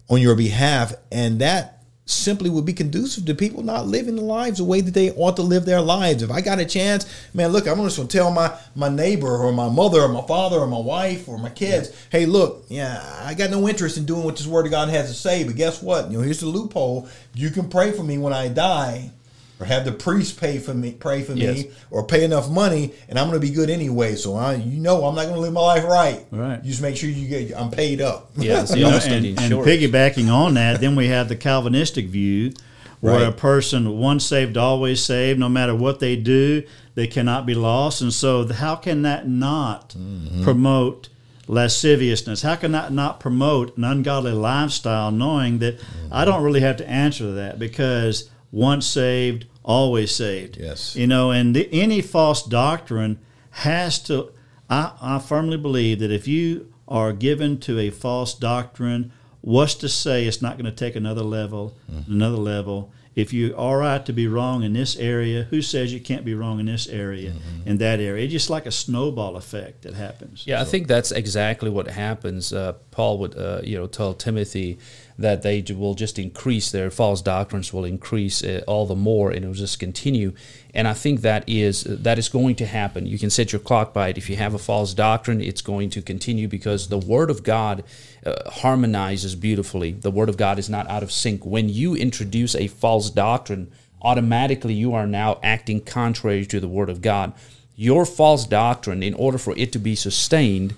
on 0.09 0.19
your 0.19 0.35
behalf. 0.35 0.93
And 1.11 1.39
that 1.41 1.72
simply 2.05 2.49
would 2.49 2.65
be 2.65 2.73
conducive 2.73 3.25
to 3.25 3.33
people 3.33 3.63
not 3.63 3.87
living 3.87 4.15
the 4.15 4.21
lives 4.21 4.57
the 4.57 4.63
way 4.63 4.81
that 4.81 4.93
they 4.93 5.11
ought 5.11 5.35
to 5.37 5.41
live 5.41 5.65
their 5.65 5.81
lives. 5.81 6.21
If 6.21 6.31
I 6.31 6.41
got 6.41 6.59
a 6.59 6.65
chance, 6.65 7.05
man, 7.33 7.51
look, 7.51 7.67
I'm 7.67 7.77
just 7.77 7.97
gonna 7.97 8.09
tell 8.09 8.31
my 8.31 8.57
my 8.75 8.89
neighbor 8.89 9.37
or 9.37 9.51
my 9.53 9.69
mother 9.69 10.01
or 10.01 10.09
my 10.09 10.21
father 10.23 10.57
or 10.57 10.67
my 10.67 10.79
wife 10.79 11.27
or 11.27 11.37
my 11.37 11.49
kids, 11.49 11.89
yeah. 11.89 11.95
hey, 12.11 12.25
look, 12.25 12.65
yeah, 12.67 13.21
I 13.23 13.33
got 13.33 13.51
no 13.51 13.67
interest 13.67 13.97
in 13.97 14.05
doing 14.05 14.23
what 14.23 14.37
this 14.37 14.47
word 14.47 14.65
of 14.65 14.71
God 14.71 14.89
has 14.89 15.07
to 15.07 15.13
say, 15.13 15.43
but 15.43 15.55
guess 15.55 15.81
what? 15.81 16.11
You 16.11 16.17
know, 16.17 16.23
here's 16.23 16.41
the 16.41 16.47
loophole. 16.47 17.07
You 17.33 17.49
can 17.49 17.69
pray 17.69 17.91
for 17.91 18.03
me 18.03 18.17
when 18.17 18.33
I 18.33 18.49
die 18.49 19.11
or 19.59 19.65
have 19.65 19.85
the 19.85 19.91
priest 19.91 20.39
pay 20.39 20.57
for 20.57 20.73
me, 20.73 20.91
pray 20.91 21.21
for 21.21 21.33
yes. 21.33 21.57
me, 21.57 21.71
or 21.91 22.05
pay 22.05 22.23
enough 22.23 22.49
money, 22.49 22.93
and 23.07 23.19
I'm 23.19 23.29
going 23.29 23.39
to 23.39 23.47
be 23.47 23.53
good 23.53 23.69
anyway. 23.69 24.15
So 24.15 24.35
I, 24.35 24.55
you 24.55 24.79
know, 24.79 25.05
I'm 25.05 25.15
not 25.15 25.23
going 25.23 25.35
to 25.35 25.41
live 25.41 25.53
my 25.53 25.61
life 25.61 25.83
right. 25.83 26.25
Right. 26.31 26.63
You 26.63 26.69
just 26.69 26.81
make 26.81 26.97
sure 26.97 27.09
you 27.09 27.27
get, 27.27 27.57
I'm 27.57 27.71
paid 27.71 28.01
up. 28.01 28.31
Yeah. 28.35 28.59
and, 28.71 28.73
and 28.75 29.37
piggybacking 29.37 30.31
on 30.31 30.55
that, 30.55 30.81
then 30.81 30.95
we 30.95 31.07
have 31.07 31.29
the 31.29 31.35
Calvinistic 31.35 32.07
view, 32.07 32.53
where 32.99 33.15
right. 33.15 33.27
a 33.27 33.31
person 33.31 33.97
once 33.99 34.25
saved, 34.25 34.57
always 34.57 35.03
saved. 35.03 35.39
No 35.39 35.49
matter 35.49 35.75
what 35.75 35.99
they 35.99 36.15
do, 36.15 36.63
they 36.95 37.07
cannot 37.07 37.45
be 37.45 37.53
lost. 37.53 38.01
And 38.01 38.13
so, 38.13 38.51
how 38.51 38.75
can 38.75 39.01
that 39.03 39.27
not 39.27 39.89
mm-hmm. 39.89 40.43
promote? 40.43 41.09
lasciviousness? 41.45 42.41
How 42.41 42.55
can 42.55 42.71
that 42.71 42.93
not 42.93 43.19
promote 43.19 43.75
an 43.75 43.83
ungodly 43.83 44.31
lifestyle 44.31 45.11
knowing 45.11 45.59
that 45.59 45.77
mm-hmm. 45.77 46.07
I 46.09 46.23
don't 46.23 46.41
really 46.41 46.61
have 46.61 46.77
to 46.77 46.89
answer 46.89 47.33
that 47.33 47.59
because 47.59 48.29
once 48.53 48.85
saved, 48.85 49.47
always 49.63 50.15
saved. 50.15 50.57
Yes. 50.57 50.95
You 50.95 51.07
know, 51.07 51.31
and 51.31 51.55
the, 51.55 51.67
any 51.73 52.01
false 52.01 52.43
doctrine 52.43 53.17
has 53.49 53.99
to, 54.03 54.31
I, 54.69 54.93
I 55.01 55.19
firmly 55.19 55.57
believe 55.57 55.99
that 55.99 56.11
if 56.11 56.27
you 56.27 56.71
are 56.87 57.11
given 57.11 57.59
to 57.61 57.79
a 57.79 57.89
false 57.89 58.35
doctrine, 58.35 59.11
what's 59.41 59.73
to 59.75 59.89
say 59.89 60.25
it's 60.25 60.41
not 60.41 60.57
going 60.57 60.65
to 60.65 60.71
take 60.71 60.95
another 60.95 61.23
level, 61.23 61.75
mm-hmm. 61.91 62.13
another 62.13 62.37
level? 62.37 62.91
If 63.15 63.31
you 63.31 63.55
are 63.55 63.79
right 63.79 64.03
to 64.05 64.13
be 64.13 64.27
wrong 64.27 64.63
in 64.63 64.73
this 64.73 64.95
area, 64.95 65.43
who 65.43 65.61
says 65.61 65.93
you 65.93 65.99
can't 65.99 66.25
be 66.25 66.33
wrong 66.33 66.59
in 66.59 66.65
this 66.65 66.87
area, 66.87 67.31
mm-hmm. 67.31 67.69
in 67.69 67.77
that 67.77 67.99
area? 67.99 68.23
It's 68.23 68.33
just 68.33 68.49
like 68.49 68.65
a 68.65 68.71
snowball 68.71 69.35
effect 69.35 69.83
that 69.83 69.93
happens. 69.93 70.45
Yeah, 70.47 70.57
so. 70.57 70.61
I 70.61 70.65
think 70.65 70.87
that's 70.87 71.11
exactly 71.11 71.69
what 71.69 71.87
happens. 71.87 72.51
Uh, 72.53 72.73
Paul 72.89 73.19
would, 73.19 73.37
uh, 73.37 73.61
you 73.63 73.77
know, 73.77 73.85
tell 73.85 74.15
Timothy 74.15 74.79
that 75.17 75.41
they 75.43 75.61
will 75.61 75.93
just 75.93 76.17
increase 76.17 76.71
their 76.71 76.89
false 76.89 77.21
doctrines 77.21 77.71
will 77.71 77.85
increase 77.85 78.43
uh, 78.43 78.63
all 78.67 78.85
the 78.85 78.95
more 78.95 79.31
and 79.31 79.43
it 79.43 79.47
will 79.47 79.53
just 79.53 79.79
continue. 79.79 80.33
And 80.73 80.87
i 80.87 80.93
think 80.93 81.21
that 81.21 81.43
is 81.47 81.83
that 81.83 82.17
is 82.17 82.29
going 82.29 82.55
to 82.55 82.65
happen. 82.65 83.05
You 83.05 83.19
can 83.19 83.29
set 83.29 83.51
your 83.51 83.59
clock 83.59 83.93
by 83.93 84.09
it. 84.09 84.17
If 84.17 84.29
you 84.29 84.35
have 84.37 84.53
a 84.53 84.59
false 84.59 84.93
doctrine 84.93 85.41
it's 85.41 85.61
going 85.61 85.89
to 85.91 86.01
continue 86.01 86.47
because 86.47 86.87
the 86.87 86.97
word 86.97 87.29
of 87.29 87.43
god 87.43 87.83
uh, 88.25 88.49
harmonizes 88.49 89.35
beautifully. 89.35 89.91
The 89.91 90.11
word 90.11 90.29
of 90.29 90.37
god 90.37 90.57
is 90.57 90.69
not 90.69 90.89
out 90.89 91.03
of 91.03 91.11
sync. 91.11 91.45
When 91.45 91.69
you 91.69 91.95
introduce 91.95 92.55
a 92.55 92.67
false 92.67 93.09
doctrine 93.09 93.71
automatically 94.01 94.73
you 94.73 94.93
are 94.93 95.07
now 95.07 95.39
acting 95.43 95.81
contrary 95.81 96.45
to 96.47 96.59
the 96.59 96.67
word 96.67 96.89
of 96.89 97.01
god. 97.01 97.33
Your 97.75 98.05
false 98.05 98.45
doctrine 98.45 99.01
in 99.01 99.13
order 99.13 99.37
for 99.37 99.55
it 99.57 99.71
to 99.73 99.79
be 99.79 99.95
sustained 99.95 100.75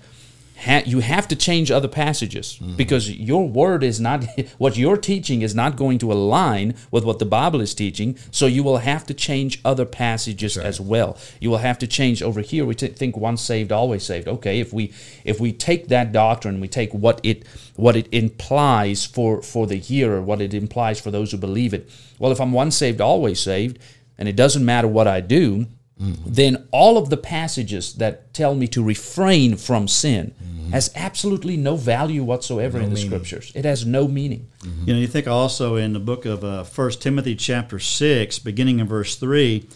ha- 0.56 0.82
you 0.86 1.00
have 1.00 1.28
to 1.28 1.36
change 1.36 1.70
other 1.70 1.88
passages 1.88 2.58
mm-hmm. 2.60 2.76
because 2.76 3.10
your 3.10 3.48
word 3.48 3.82
is 3.82 4.00
not 4.00 4.24
what 4.58 4.76
you're 4.76 4.96
teaching 4.96 5.42
is 5.42 5.54
not 5.54 5.76
going 5.76 5.98
to 5.98 6.12
align 6.12 6.74
with 6.90 7.04
what 7.04 7.18
the 7.18 7.24
Bible 7.24 7.60
is 7.60 7.74
teaching. 7.74 8.18
So 8.30 8.46
you 8.46 8.62
will 8.62 8.78
have 8.78 9.06
to 9.06 9.14
change 9.14 9.60
other 9.64 9.84
passages 9.84 10.56
right. 10.56 10.66
as 10.66 10.80
well. 10.80 11.18
You 11.40 11.50
will 11.50 11.58
have 11.58 11.78
to 11.78 11.86
change 11.86 12.22
over 12.22 12.40
here. 12.40 12.64
We 12.64 12.74
t- 12.74 12.88
think 12.88 13.16
once 13.16 13.42
saved, 13.42 13.72
always 13.72 14.04
saved. 14.04 14.28
Okay, 14.28 14.60
if 14.60 14.72
we 14.72 14.92
if 15.24 15.40
we 15.40 15.52
take 15.52 15.88
that 15.88 16.12
doctrine, 16.12 16.60
we 16.60 16.68
take 16.68 16.92
what 16.92 17.20
it 17.22 17.46
what 17.76 17.96
it 17.96 18.08
implies 18.12 19.04
for 19.04 19.42
for 19.42 19.66
the 19.66 19.76
hearer, 19.76 20.22
what 20.22 20.40
it 20.40 20.54
implies 20.54 21.00
for 21.00 21.10
those 21.10 21.32
who 21.32 21.38
believe 21.38 21.74
it. 21.74 21.88
Well, 22.18 22.32
if 22.32 22.40
I'm 22.40 22.52
once 22.52 22.76
saved, 22.76 23.00
always 23.00 23.40
saved, 23.40 23.78
and 24.16 24.28
it 24.28 24.36
doesn't 24.36 24.64
matter 24.64 24.88
what 24.88 25.06
I 25.06 25.20
do 25.20 25.66
mm-hmm. 26.00 26.22
then 26.26 26.66
all 26.70 26.98
of 26.98 27.10
the 27.10 27.16
passages 27.16 27.94
that 27.94 28.32
tell 28.34 28.54
me 28.54 28.66
to 28.68 28.82
refrain 28.82 29.56
from 29.56 29.88
sin 29.88 30.34
mm-hmm. 30.42 30.70
has 30.70 30.90
absolutely 30.94 31.56
no 31.56 31.76
value 31.76 32.22
whatsoever 32.22 32.78
no 32.78 32.84
in 32.84 32.90
the 32.90 32.96
meaning. 32.96 33.10
scriptures. 33.10 33.52
It 33.54 33.64
has 33.64 33.86
no 33.86 34.08
meaning. 34.08 34.48
Mm-hmm. 34.60 34.88
You 34.88 34.94
know, 34.94 35.00
you 35.00 35.06
think 35.06 35.26
also 35.26 35.76
in 35.76 35.92
the 35.92 36.00
book 36.00 36.24
of 36.24 36.44
uh, 36.44 36.64
1 36.64 36.90
Timothy 36.92 37.34
chapter 37.34 37.78
6, 37.78 38.38
beginning 38.40 38.78
in 38.78 38.86
verse 38.86 39.16
3, 39.16 39.66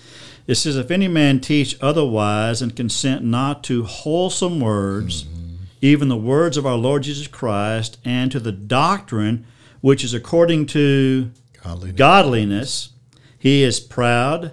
it 0.46 0.54
says, 0.56 0.76
If 0.76 0.90
any 0.90 1.08
man 1.08 1.40
teach 1.40 1.76
otherwise 1.80 2.60
and 2.60 2.74
consent 2.74 3.24
not 3.24 3.62
to 3.64 3.84
wholesome 3.84 4.60
words, 4.60 5.24
mm-hmm. 5.24 5.64
even 5.80 6.08
the 6.08 6.16
words 6.16 6.56
of 6.56 6.66
our 6.66 6.76
Lord 6.76 7.04
Jesus 7.04 7.28
Christ, 7.28 7.98
and 8.04 8.30
to 8.32 8.40
the 8.40 8.52
doctrine 8.52 9.46
which 9.80 10.04
is 10.04 10.12
according 10.12 10.66
to 10.66 11.30
godliness, 11.62 11.96
godliness 11.96 12.88
he 13.38 13.62
is 13.62 13.80
proud, 13.80 14.52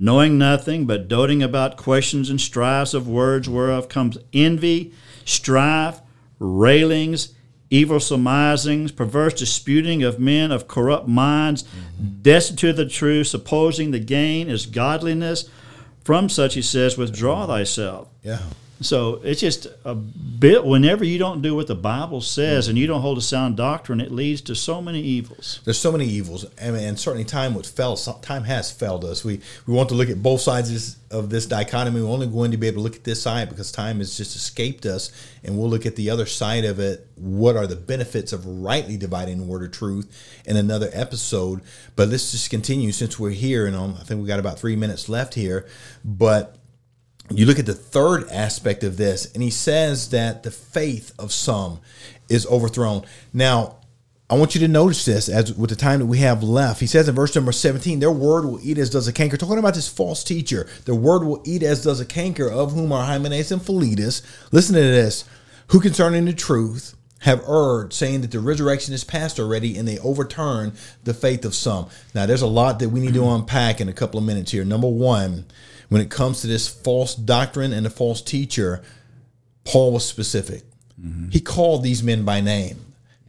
knowing 0.00 0.38
nothing, 0.38 0.86
but 0.86 1.08
doting 1.08 1.42
about 1.42 1.76
questions 1.76 2.30
and 2.30 2.40
strifes 2.40 2.94
of 2.94 3.08
words, 3.08 3.48
whereof 3.48 3.88
comes 3.88 4.16
envy, 4.32 4.92
strife, 5.24 6.00
railings, 6.38 7.34
evil 7.68 8.00
surmisings, 8.00 8.92
perverse 8.92 9.34
disputing 9.34 10.02
of 10.02 10.18
men 10.18 10.52
of 10.52 10.68
corrupt 10.68 11.08
minds, 11.08 11.64
mm-hmm. 11.64 12.22
destitute 12.22 12.70
of 12.70 12.76
the 12.76 12.86
truth, 12.86 13.26
supposing 13.26 13.90
the 13.90 13.98
gain 13.98 14.48
is 14.48 14.66
godliness. 14.66 15.50
From 16.04 16.28
such, 16.28 16.54
he 16.54 16.62
says, 16.62 16.96
withdraw 16.96 17.46
thyself. 17.46 18.08
Yeah. 18.22 18.38
So 18.80 19.20
it's 19.24 19.40
just 19.40 19.66
a 19.84 19.94
bit. 19.94 20.64
Whenever 20.64 21.04
you 21.04 21.18
don't 21.18 21.42
do 21.42 21.54
what 21.54 21.66
the 21.66 21.74
Bible 21.74 22.20
says 22.20 22.64
mm-hmm. 22.64 22.70
and 22.70 22.78
you 22.78 22.86
don't 22.86 23.00
hold 23.00 23.18
a 23.18 23.22
sound 23.22 23.56
doctrine, 23.56 24.00
it 24.00 24.12
leads 24.12 24.40
to 24.42 24.54
so 24.54 24.80
many 24.80 25.00
evils. 25.00 25.60
There's 25.64 25.78
so 25.78 25.90
many 25.90 26.06
evils, 26.06 26.44
and, 26.58 26.76
and 26.76 26.98
certainly 26.98 27.24
time 27.24 27.54
would 27.54 27.66
fail. 27.66 27.96
Time 27.96 28.44
has 28.44 28.70
failed 28.70 29.04
us. 29.04 29.24
We 29.24 29.40
we 29.66 29.74
want 29.74 29.88
to 29.88 29.94
look 29.96 30.08
at 30.08 30.22
both 30.22 30.40
sides 30.40 30.96
of 31.10 31.30
this 31.30 31.46
dichotomy. 31.46 32.00
We're 32.00 32.08
only 32.08 32.28
going 32.28 32.52
to 32.52 32.56
be 32.56 32.68
able 32.68 32.78
to 32.78 32.82
look 32.82 32.96
at 32.96 33.04
this 33.04 33.20
side 33.20 33.48
because 33.48 33.72
time 33.72 33.98
has 33.98 34.16
just 34.16 34.36
escaped 34.36 34.86
us, 34.86 35.10
and 35.42 35.58
we'll 35.58 35.70
look 35.70 35.86
at 35.86 35.96
the 35.96 36.10
other 36.10 36.26
side 36.26 36.64
of 36.64 36.78
it. 36.78 37.06
What 37.16 37.56
are 37.56 37.66
the 37.66 37.76
benefits 37.76 38.32
of 38.32 38.46
rightly 38.46 38.96
dividing 38.96 39.38
the 39.38 39.44
word 39.44 39.64
of 39.64 39.72
truth 39.72 40.06
in 40.46 40.56
another 40.56 40.90
episode? 40.92 41.62
But 41.96 42.10
let's 42.10 42.30
just 42.30 42.48
continue 42.48 42.92
since 42.92 43.18
we're 43.18 43.30
here, 43.30 43.66
and 43.66 43.74
um, 43.74 43.96
I 43.98 44.04
think 44.04 44.20
we 44.20 44.28
got 44.28 44.38
about 44.38 44.60
three 44.60 44.76
minutes 44.76 45.08
left 45.08 45.34
here. 45.34 45.66
But 46.04 46.57
you 47.30 47.46
look 47.46 47.58
at 47.58 47.66
the 47.66 47.74
third 47.74 48.28
aspect 48.30 48.84
of 48.84 48.96
this, 48.96 49.32
and 49.32 49.42
he 49.42 49.50
says 49.50 50.10
that 50.10 50.42
the 50.42 50.50
faith 50.50 51.12
of 51.18 51.32
some 51.32 51.80
is 52.28 52.46
overthrown. 52.46 53.04
Now, 53.32 53.76
I 54.30 54.36
want 54.36 54.54
you 54.54 54.60
to 54.60 54.68
notice 54.68 55.06
this 55.06 55.28
as 55.28 55.54
with 55.54 55.70
the 55.70 55.76
time 55.76 56.00
that 56.00 56.06
we 56.06 56.18
have 56.18 56.42
left. 56.42 56.80
He 56.80 56.86
says 56.86 57.08
in 57.08 57.14
verse 57.14 57.34
number 57.34 57.52
17, 57.52 58.00
their 58.00 58.12
word 58.12 58.44
will 58.44 58.60
eat 58.62 58.76
as 58.76 58.90
does 58.90 59.08
a 59.08 59.12
canker. 59.12 59.38
Talking 59.38 59.58
about 59.58 59.74
this 59.74 59.88
false 59.88 60.22
teacher, 60.22 60.68
their 60.84 60.94
word 60.94 61.24
will 61.24 61.42
eat 61.46 61.62
as 61.62 61.82
does 61.82 61.98
a 61.98 62.04
canker, 62.04 62.50
of 62.50 62.72
whom 62.72 62.92
are 62.92 63.06
Hymenaeus 63.06 63.50
and 63.50 63.62
Philetus. 63.62 64.20
Listen 64.52 64.74
to 64.74 64.80
this, 64.80 65.24
who 65.68 65.80
concerning 65.80 66.26
the 66.26 66.34
truth 66.34 66.94
have 67.20 67.42
erred, 67.48 67.92
saying 67.92 68.20
that 68.20 68.30
the 68.30 68.40
resurrection 68.40 68.92
is 68.92 69.02
past 69.02 69.40
already, 69.40 69.76
and 69.76 69.88
they 69.88 69.98
overturn 70.00 70.72
the 71.04 71.14
faith 71.14 71.44
of 71.44 71.54
some. 71.54 71.88
Now, 72.14 72.26
there's 72.26 72.42
a 72.42 72.46
lot 72.46 72.78
that 72.80 72.90
we 72.90 73.00
need 73.00 73.14
to 73.14 73.20
mm. 73.20 73.40
unpack 73.40 73.80
in 73.80 73.88
a 73.88 73.94
couple 73.94 74.18
of 74.18 74.26
minutes 74.26 74.52
here. 74.52 74.64
Number 74.64 74.88
one, 74.88 75.46
when 75.88 76.00
it 76.02 76.10
comes 76.10 76.40
to 76.40 76.46
this 76.46 76.68
false 76.68 77.14
doctrine 77.14 77.72
and 77.72 77.86
the 77.86 77.90
false 77.90 78.20
teacher, 78.20 78.82
Paul 79.64 79.92
was 79.92 80.06
specific. 80.06 80.62
Mm-hmm. 81.00 81.30
He 81.30 81.40
called 81.40 81.82
these 81.82 82.02
men 82.02 82.24
by 82.24 82.40
name. 82.40 82.78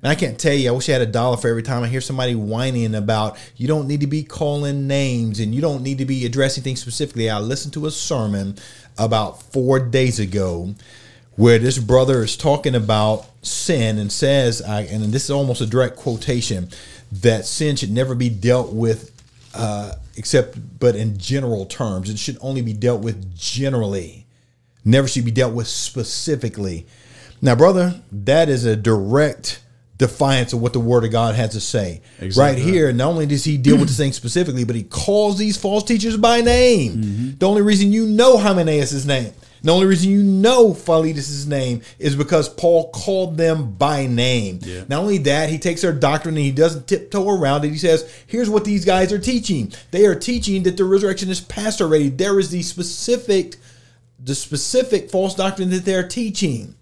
And 0.01 0.09
I 0.09 0.15
can't 0.15 0.39
tell 0.39 0.53
you, 0.53 0.69
I 0.69 0.71
wish 0.71 0.87
I 0.87 0.93
had 0.93 1.01
a 1.01 1.05
dollar 1.05 1.35
for 1.35 1.49
every 1.49 1.63
time 1.63 1.83
I 1.83 1.87
hear 1.87 1.99
somebody 1.99 2.33
whining 2.33 2.95
about 2.95 3.37
you 3.57 3.67
don't 3.67 3.87
need 3.87 3.99
to 3.99 4.07
be 4.07 4.23
calling 4.23 4.87
names 4.87 5.41
and 5.41 5.53
you 5.53 5.59
don't 5.59 5.83
need 5.83 5.97
to 5.97 6.05
be 6.05 6.25
addressing 6.25 6.63
things 6.63 6.79
specifically. 6.79 7.29
I 7.29 7.39
listened 7.39 7.73
to 7.73 7.85
a 7.85 7.91
sermon 7.91 8.55
about 8.97 9.43
four 9.43 9.79
days 9.79 10.17
ago 10.17 10.73
where 11.35 11.59
this 11.59 11.77
brother 11.79 12.23
is 12.23 12.37
talking 12.37 12.75
about 12.75 13.25
sin 13.41 13.97
and 13.97 14.09
says, 14.11 14.61
and 14.61 15.03
this 15.05 15.25
is 15.25 15.31
almost 15.31 15.61
a 15.61 15.65
direct 15.65 15.97
quotation, 15.97 16.69
that 17.11 17.45
sin 17.45 17.75
should 17.75 17.91
never 17.91 18.15
be 18.15 18.29
dealt 18.29 18.71
with 18.71 19.18
uh, 19.53 19.93
except 20.15 20.57
but 20.79 20.95
in 20.95 21.17
general 21.17 21.65
terms. 21.65 22.09
It 22.09 22.19
should 22.19 22.37
only 22.41 22.61
be 22.61 22.73
dealt 22.73 23.01
with 23.01 23.35
generally, 23.35 24.25
never 24.85 25.07
should 25.07 25.25
be 25.25 25.31
dealt 25.31 25.53
with 25.53 25.67
specifically. 25.67 26.85
Now, 27.41 27.55
brother, 27.55 28.01
that 28.11 28.49
is 28.49 28.65
a 28.65 28.75
direct 28.75 29.61
defiance 29.97 30.53
of 30.53 30.61
what 30.61 30.73
the 30.73 30.79
Word 30.79 31.03
of 31.03 31.11
God 31.11 31.35
has 31.35 31.51
to 31.51 31.59
say. 31.59 32.01
Exactly. 32.19 32.63
Right 32.63 32.73
here, 32.73 32.91
not 32.91 33.09
only 33.09 33.25
does 33.25 33.43
he 33.43 33.57
deal 33.57 33.77
with 33.77 33.89
the 33.89 33.93
thing 33.93 34.13
specifically, 34.13 34.63
but 34.63 34.75
he 34.75 34.83
calls 34.83 35.37
these 35.37 35.57
false 35.57 35.83
teachers 35.83 36.17
by 36.17 36.41
name. 36.41 36.93
Mm-hmm. 36.95 37.37
The 37.37 37.47
only 37.47 37.61
reason 37.61 37.91
you 37.91 38.05
know 38.05 38.37
Hymenaeus' 38.37 39.05
name 39.05 39.33
the 39.61 39.73
only 39.73 39.85
reason 39.87 40.09
you 40.09 40.23
know 40.23 40.73
Philetus' 40.73 41.45
name 41.45 41.81
is 41.97 42.15
because 42.15 42.47
Paul 42.49 42.91
called 42.91 43.37
them 43.37 43.73
by 43.73 44.05
name. 44.05 44.59
Yeah. 44.61 44.85
Not 44.87 45.01
only 45.01 45.17
that, 45.19 45.49
he 45.49 45.57
takes 45.57 45.81
their 45.81 45.93
doctrine 45.93 46.35
and 46.35 46.45
he 46.45 46.51
doesn't 46.51 46.87
tiptoe 46.87 47.29
around 47.29 47.65
it. 47.65 47.69
He 47.69 47.77
says, 47.77 48.11
here's 48.27 48.49
what 48.49 48.65
these 48.65 48.85
guys 48.85 49.11
are 49.11 49.19
teaching. 49.19 49.71
They 49.91 50.05
are 50.05 50.15
teaching 50.15 50.63
that 50.63 50.77
the 50.77 50.85
resurrection 50.85 51.29
is 51.29 51.41
past 51.41 51.81
already. 51.81 52.09
There 52.09 52.39
is 52.39 52.51
the 52.51 52.61
specific, 52.61 53.57
the 54.23 54.35
specific 54.35 55.09
false 55.09 55.35
doctrine 55.35 55.69
that 55.71 55.85
they're 55.85 56.07
teaching. 56.07 56.75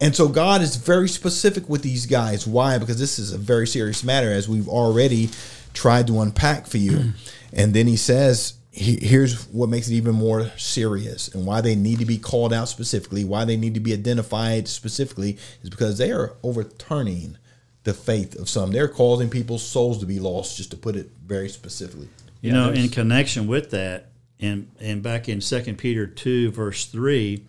And 0.00 0.16
so 0.16 0.26
God 0.26 0.62
is 0.62 0.76
very 0.76 1.08
specific 1.08 1.68
with 1.68 1.82
these 1.82 2.06
guys. 2.06 2.46
Why? 2.46 2.78
Because 2.78 2.98
this 2.98 3.20
is 3.20 3.32
a 3.32 3.38
very 3.38 3.68
serious 3.68 4.02
matter, 4.02 4.32
as 4.32 4.48
we've 4.48 4.68
already 4.68 5.30
tried 5.74 6.08
to 6.08 6.20
unpack 6.20 6.66
for 6.66 6.78
you. 6.78 7.12
and 7.52 7.72
then 7.72 7.86
he 7.86 7.96
says, 7.96 8.54
he, 8.72 8.98
here's 9.00 9.46
what 9.48 9.68
makes 9.68 9.88
it 9.88 9.94
even 9.94 10.14
more 10.14 10.50
serious 10.56 11.28
and 11.28 11.46
why 11.46 11.60
they 11.60 11.76
need 11.76 11.98
to 11.98 12.06
be 12.06 12.16
called 12.16 12.54
out 12.54 12.68
specifically, 12.68 13.22
why 13.22 13.44
they 13.44 13.56
need 13.56 13.74
to 13.74 13.80
be 13.80 13.92
identified 13.92 14.66
specifically, 14.66 15.36
is 15.62 15.68
because 15.68 15.98
they 15.98 16.10
are 16.10 16.34
overturning 16.42 17.36
the 17.84 17.92
faith 17.92 18.34
of 18.38 18.48
some. 18.48 18.72
They're 18.72 18.88
causing 18.88 19.28
people's 19.28 19.62
souls 19.62 19.98
to 19.98 20.06
be 20.06 20.18
lost, 20.18 20.56
just 20.56 20.70
to 20.70 20.76
put 20.76 20.96
it 20.96 21.10
very 21.24 21.50
specifically. 21.50 22.08
You 22.40 22.52
know, 22.52 22.70
in 22.70 22.88
connection 22.88 23.46
with 23.46 23.70
that, 23.70 24.08
and 24.40 24.68
and 24.80 25.02
back 25.02 25.28
in 25.28 25.40
Second 25.40 25.76
Peter 25.76 26.06
two 26.06 26.50
verse 26.50 26.86
three, 26.86 27.44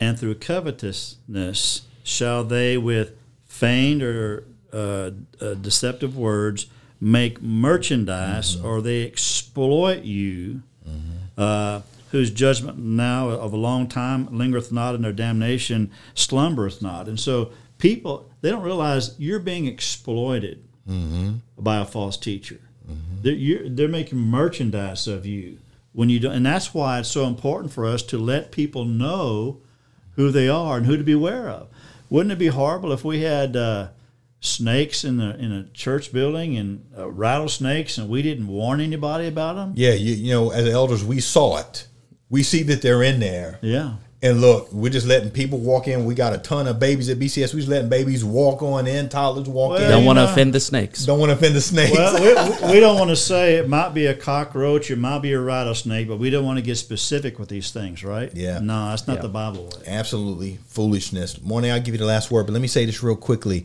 and 0.00 0.18
through 0.18 0.36
covetousness 0.36 1.82
shall 2.04 2.44
they 2.44 2.76
with 2.76 3.16
feigned 3.46 4.02
or 4.02 4.44
uh, 4.72 5.10
uh, 5.40 5.54
deceptive 5.54 6.16
words 6.16 6.66
make 7.00 7.40
merchandise, 7.40 8.56
mm-hmm. 8.56 8.66
or 8.66 8.80
they 8.80 9.06
exploit 9.06 10.02
you, 10.02 10.62
mm-hmm. 10.86 11.40
uh, 11.40 11.80
whose 12.10 12.30
judgment 12.30 12.78
now 12.78 13.28
of 13.28 13.52
a 13.52 13.56
long 13.56 13.88
time 13.88 14.28
lingereth 14.30 14.70
not, 14.70 14.94
and 14.94 15.04
their 15.04 15.12
damnation 15.12 15.90
slumbereth 16.14 16.82
not. 16.82 17.08
And 17.08 17.18
so 17.18 17.52
people 17.78 18.30
they 18.40 18.50
don't 18.50 18.62
realize 18.62 19.14
you're 19.18 19.38
being 19.38 19.66
exploited 19.66 20.64
mm-hmm. 20.88 21.36
by 21.58 21.78
a 21.78 21.84
false 21.84 22.16
teacher. 22.16 22.60
Mm-hmm. 22.88 23.22
They're, 23.22 23.68
they're 23.68 23.88
making 23.88 24.18
merchandise 24.18 25.06
of 25.06 25.26
you 25.26 25.58
when 25.92 26.08
you 26.08 26.20
do, 26.20 26.30
and 26.30 26.44
that's 26.46 26.72
why 26.72 27.00
it's 27.00 27.08
so 27.08 27.26
important 27.26 27.72
for 27.72 27.86
us 27.86 28.02
to 28.04 28.18
let 28.18 28.52
people 28.52 28.84
know 28.84 29.60
who 30.16 30.30
they 30.30 30.48
are 30.48 30.76
and 30.76 30.86
who 30.86 30.96
to 30.96 31.04
beware 31.04 31.48
of. 31.48 31.68
Wouldn't 32.08 32.32
it 32.32 32.38
be 32.38 32.48
horrible 32.48 32.92
if 32.92 33.04
we 33.04 33.22
had 33.22 33.56
uh, 33.56 33.88
snakes 34.40 35.04
in 35.04 35.18
the 35.18 35.36
in 35.38 35.52
a 35.52 35.64
church 35.68 36.12
building 36.12 36.56
and 36.56 36.86
uh, 36.96 37.10
rattlesnakes 37.10 37.98
and 37.98 38.08
we 38.08 38.22
didn't 38.22 38.48
warn 38.48 38.80
anybody 38.80 39.26
about 39.26 39.56
them? 39.56 39.72
Yeah, 39.76 39.92
you, 39.92 40.14
you 40.14 40.32
know, 40.32 40.50
as 40.50 40.66
elders, 40.66 41.04
we 41.04 41.20
saw 41.20 41.58
it. 41.58 41.86
We 42.28 42.42
see 42.42 42.62
that 42.64 42.82
they're 42.82 43.02
in 43.02 43.20
there. 43.20 43.58
Yeah. 43.60 43.94
And 44.22 44.42
look, 44.42 44.70
we're 44.70 44.90
just 44.90 45.06
letting 45.06 45.30
people 45.30 45.58
walk 45.58 45.88
in. 45.88 46.04
We 46.04 46.14
got 46.14 46.34
a 46.34 46.38
ton 46.38 46.66
of 46.66 46.78
babies 46.78 47.08
at 47.08 47.18
BCS. 47.18 47.54
We're 47.54 47.60
just 47.60 47.68
letting 47.68 47.88
babies 47.88 48.22
walk 48.22 48.62
on 48.62 48.86
in, 48.86 49.08
toddlers 49.08 49.48
walk 49.48 49.70
well, 49.70 49.82
in. 49.82 49.88
Don't 49.88 50.04
want 50.04 50.18
to 50.18 50.30
offend 50.30 50.52
the 50.52 50.60
snakes. 50.60 51.06
Don't 51.06 51.18
want 51.18 51.30
to 51.30 51.36
offend 51.36 51.56
the 51.56 51.60
snakes. 51.62 51.96
Well, 51.96 52.20
we, 52.20 52.66
we 52.72 52.80
don't 52.80 52.98
want 52.98 53.08
to 53.08 53.16
say 53.16 53.54
it 53.54 53.66
might 53.66 53.94
be 53.94 54.06
a 54.06 54.14
cockroach, 54.14 54.90
it 54.90 54.98
might 54.98 55.20
be 55.20 55.32
a 55.32 55.40
rattlesnake, 55.40 56.06
but 56.06 56.18
we 56.18 56.28
don't 56.28 56.44
want 56.44 56.58
to 56.58 56.62
get 56.62 56.76
specific 56.76 57.38
with 57.38 57.48
these 57.48 57.70
things, 57.70 58.04
right? 58.04 58.30
Yeah. 58.34 58.58
No, 58.58 58.90
that's 58.90 59.06
not 59.06 59.16
yeah. 59.16 59.22
the 59.22 59.28
Bible 59.30 59.64
way. 59.64 59.84
Absolutely 59.86 60.58
foolishness. 60.66 61.40
Morning, 61.40 61.70
I'll 61.70 61.80
give 61.80 61.94
you 61.94 61.98
the 61.98 62.04
last 62.04 62.30
word, 62.30 62.44
but 62.44 62.52
let 62.52 62.60
me 62.60 62.68
say 62.68 62.84
this 62.84 63.02
real 63.02 63.16
quickly. 63.16 63.64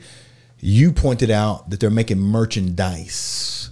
You 0.60 0.92
pointed 0.92 1.30
out 1.30 1.70
that 1.70 1.80
they're 1.80 1.90
making 1.90 2.20
merchandise 2.20 3.70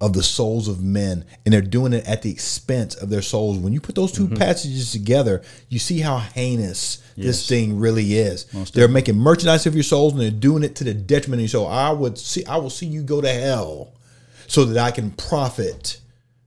of 0.00 0.12
the 0.12 0.22
souls 0.22 0.68
of 0.68 0.82
men, 0.82 1.24
and 1.44 1.54
they're 1.54 1.62
doing 1.62 1.94
it 1.94 2.06
at 2.06 2.20
the 2.22 2.30
expense 2.30 2.94
of 2.94 3.08
their 3.08 3.22
souls. 3.22 3.58
When 3.58 3.72
you 3.72 3.80
put 3.80 3.94
those 3.94 4.12
2 4.12 4.26
mm-hmm. 4.26 4.36
passages 4.36 4.92
together, 4.92 5.42
you 5.68 5.78
see 5.78 6.00
how 6.00 6.18
heinous 6.18 7.02
yes. 7.14 7.26
this 7.26 7.48
thing 7.48 7.78
really 7.78 8.14
is. 8.14 8.52
Most 8.52 8.74
they're 8.74 8.82
definitely. 8.82 8.92
making 8.92 9.16
merchandise 9.16 9.66
of 9.66 9.74
your 9.74 9.82
souls, 9.82 10.12
and 10.12 10.20
they're 10.20 10.30
doing 10.30 10.62
it 10.62 10.76
to 10.76 10.84
the 10.84 10.92
detriment 10.92 11.40
of 11.40 11.44
your 11.44 11.48
soul. 11.48 11.66
I 11.66 11.90
would 11.90 12.18
see, 12.18 12.44
I 12.44 12.58
will 12.58 12.70
see 12.70 12.86
you 12.86 13.02
go 13.02 13.22
to 13.22 13.32
hell, 13.32 13.94
so 14.46 14.64
that 14.66 14.78
I 14.84 14.90
can 14.90 15.12
profit 15.12 15.98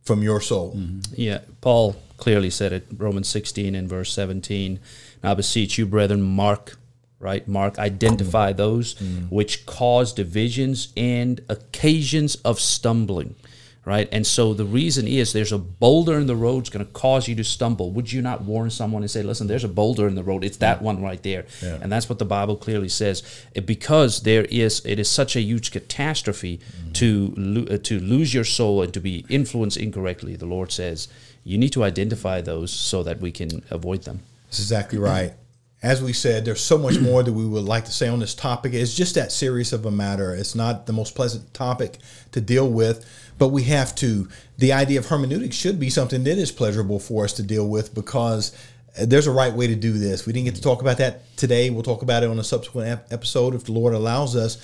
from 0.03 0.21
your 0.21 0.41
soul. 0.41 0.75
Mm-hmm. 0.75 1.13
Yeah, 1.15 1.39
Paul 1.61 1.95
clearly 2.17 2.51
said 2.51 2.71
it. 2.71 2.85
Romans 2.95 3.27
sixteen 3.27 3.73
and 3.73 3.89
verse 3.89 4.13
seventeen. 4.13 4.79
Now 5.23 5.31
I 5.31 5.33
beseech 5.33 5.77
you, 5.77 5.87
brethren, 5.87 6.21
mark 6.21 6.77
right? 7.19 7.47
Mark, 7.47 7.77
identify 7.77 8.53
those 8.53 8.95
mm. 8.95 9.29
which 9.29 9.65
cause 9.65 10.13
divisions 10.13 10.93
and 10.95 11.41
occasions 11.49 12.35
of 12.37 12.59
stumbling, 12.59 13.35
right? 13.83 14.07
And 14.11 14.25
so 14.25 14.53
the 14.53 14.63
reason 14.63 15.05
is 15.05 15.33
there's 15.33 15.51
a 15.51 15.57
boulder 15.57 16.17
in 16.17 16.27
the 16.27 16.35
road 16.35 16.61
that's 16.61 16.69
going 16.69 16.85
to 16.85 16.91
cause 16.91 17.27
you 17.27 17.35
to 17.35 17.43
stumble. 17.43 17.91
Would 17.91 18.13
you 18.13 18.21
not 18.21 18.43
warn 18.43 18.69
someone 18.69 19.03
and 19.03 19.11
say, 19.11 19.21
listen, 19.21 19.47
there's 19.47 19.65
a 19.65 19.69
boulder 19.69 20.07
in 20.07 20.15
the 20.15 20.23
road. 20.23 20.45
It's 20.45 20.57
that 20.57 20.77
yeah. 20.77 20.83
one 20.83 21.03
right 21.03 21.21
there. 21.21 21.45
Yeah. 21.61 21.79
And 21.81 21.91
that's 21.91 22.07
what 22.07 22.19
the 22.19 22.25
Bible 22.25 22.55
clearly 22.55 22.89
says. 22.89 23.21
Because 23.65 24.21
there 24.21 24.45
is, 24.45 24.85
it 24.85 24.97
is 24.97 25.09
such 25.09 25.35
a 25.35 25.41
huge 25.41 25.71
catastrophe 25.71 26.61
mm. 26.87 26.93
to, 26.93 27.73
uh, 27.73 27.77
to 27.83 27.99
lose 27.99 28.33
your 28.33 28.45
soul 28.45 28.81
and 28.81 28.93
to 28.93 29.01
be 29.01 29.25
influenced 29.27 29.75
incorrectly. 29.77 30.37
The 30.37 30.45
Lord 30.45 30.71
says, 30.71 31.09
you 31.43 31.57
need 31.57 31.73
to 31.73 31.83
identify 31.83 32.39
those 32.39 32.71
so 32.71 33.03
that 33.03 33.19
we 33.19 33.31
can 33.31 33.63
avoid 33.69 34.03
them. 34.03 34.21
That's 34.45 34.59
exactly 34.59 34.99
right 34.99 35.33
as 35.81 36.03
we 36.03 36.11
said, 36.11 36.43
there's 36.43 36.61
so 36.61 36.77
much 36.77 36.99
more 36.99 37.23
that 37.23 37.31
we 37.31 37.45
would 37.45 37.63
like 37.63 37.85
to 37.85 37.91
say 37.91 38.09
on 38.09 38.19
this 38.19 38.35
topic. 38.35 38.73
It's 38.73 38.93
just 38.93 39.15
that 39.15 39.31
serious 39.31 39.71
of 39.71 39.85
a 39.85 39.91
matter. 39.91 40.35
It's 40.35 40.53
not 40.53 40.87
the 40.87 40.93
most 40.93 41.15
pleasant 41.15 41.53
topic 41.53 41.99
to 42.33 42.41
deal 42.41 42.69
with, 42.69 43.05
but 43.37 43.49
we 43.49 43.63
have 43.63 43.95
to. 43.95 44.27
The 44.57 44.73
idea 44.73 44.99
of 44.99 45.05
hermeneutics 45.05 45.55
should 45.55 45.79
be 45.79 45.89
something 45.89 46.25
that 46.25 46.37
is 46.37 46.51
pleasurable 46.51 46.99
for 46.99 47.23
us 47.23 47.33
to 47.33 47.43
deal 47.43 47.67
with 47.67 47.95
because 47.95 48.53
uh, 48.99 49.05
there's 49.05 49.27
a 49.27 49.31
right 49.31 49.53
way 49.53 49.67
to 49.67 49.75
do 49.75 49.93
this. 49.93 50.25
We 50.25 50.33
didn't 50.33 50.45
get 50.45 50.55
to 50.55 50.61
talk 50.61 50.81
about 50.81 50.97
that 50.97 51.21
today. 51.37 51.69
We'll 51.69 51.83
talk 51.83 52.01
about 52.01 52.23
it 52.23 52.29
on 52.29 52.39
a 52.39 52.43
subsequent 52.43 52.99
episode 53.09 53.55
if 53.55 53.63
the 53.63 53.71
Lord 53.71 53.93
allows 53.93 54.35
us. 54.35 54.57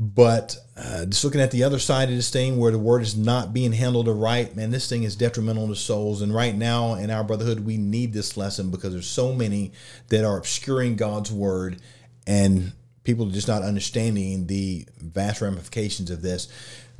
But 0.00 0.56
uh, 0.76 1.06
just 1.06 1.24
looking 1.24 1.40
at 1.40 1.50
the 1.50 1.64
other 1.64 1.80
side 1.80 2.08
of 2.08 2.14
this 2.14 2.30
thing 2.30 2.56
where 2.56 2.70
the 2.70 2.78
word 2.78 3.02
is 3.02 3.16
not 3.16 3.52
being 3.52 3.72
handled 3.72 4.06
right, 4.06 4.54
man, 4.54 4.70
this 4.70 4.88
thing 4.88 5.02
is 5.02 5.16
detrimental 5.16 5.66
to 5.66 5.74
souls. 5.74 6.22
And 6.22 6.32
right 6.32 6.54
now 6.54 6.94
in 6.94 7.10
our 7.10 7.24
brotherhood, 7.24 7.66
we 7.66 7.76
need 7.76 8.12
this 8.12 8.36
lesson 8.36 8.70
because 8.70 8.92
there's 8.92 9.08
so 9.08 9.34
many 9.34 9.72
that 10.08 10.24
are 10.24 10.38
obscuring 10.38 10.94
God's 10.94 11.32
word 11.32 11.80
and 12.28 12.72
people 13.02 13.26
are 13.26 13.32
just 13.32 13.48
not 13.48 13.62
understanding 13.62 14.46
the 14.46 14.86
vast 14.98 15.40
ramifications 15.40 16.12
of 16.12 16.22
this. 16.22 16.46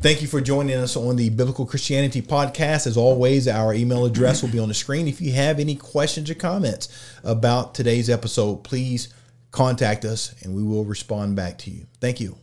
Thank 0.00 0.20
you 0.20 0.26
for 0.26 0.40
joining 0.40 0.76
us 0.76 0.96
on 0.96 1.14
the 1.14 1.30
Biblical 1.30 1.66
Christianity 1.66 2.22
podcast. 2.22 2.88
As 2.88 2.96
always, 2.96 3.46
our 3.46 3.74
email 3.74 4.06
address 4.06 4.42
will 4.42 4.48
be 4.48 4.58
on 4.58 4.68
the 4.68 4.74
screen. 4.74 5.06
If 5.06 5.20
you 5.20 5.32
have 5.32 5.60
any 5.60 5.76
questions 5.76 6.30
or 6.30 6.34
comments 6.34 6.88
about 7.22 7.74
today's 7.74 8.10
episode, 8.10 8.64
please 8.64 9.12
contact 9.52 10.04
us 10.04 10.34
and 10.42 10.54
we 10.54 10.64
will 10.64 10.84
respond 10.84 11.36
back 11.36 11.58
to 11.58 11.70
you. 11.70 11.86
Thank 12.00 12.20
you. 12.20 12.38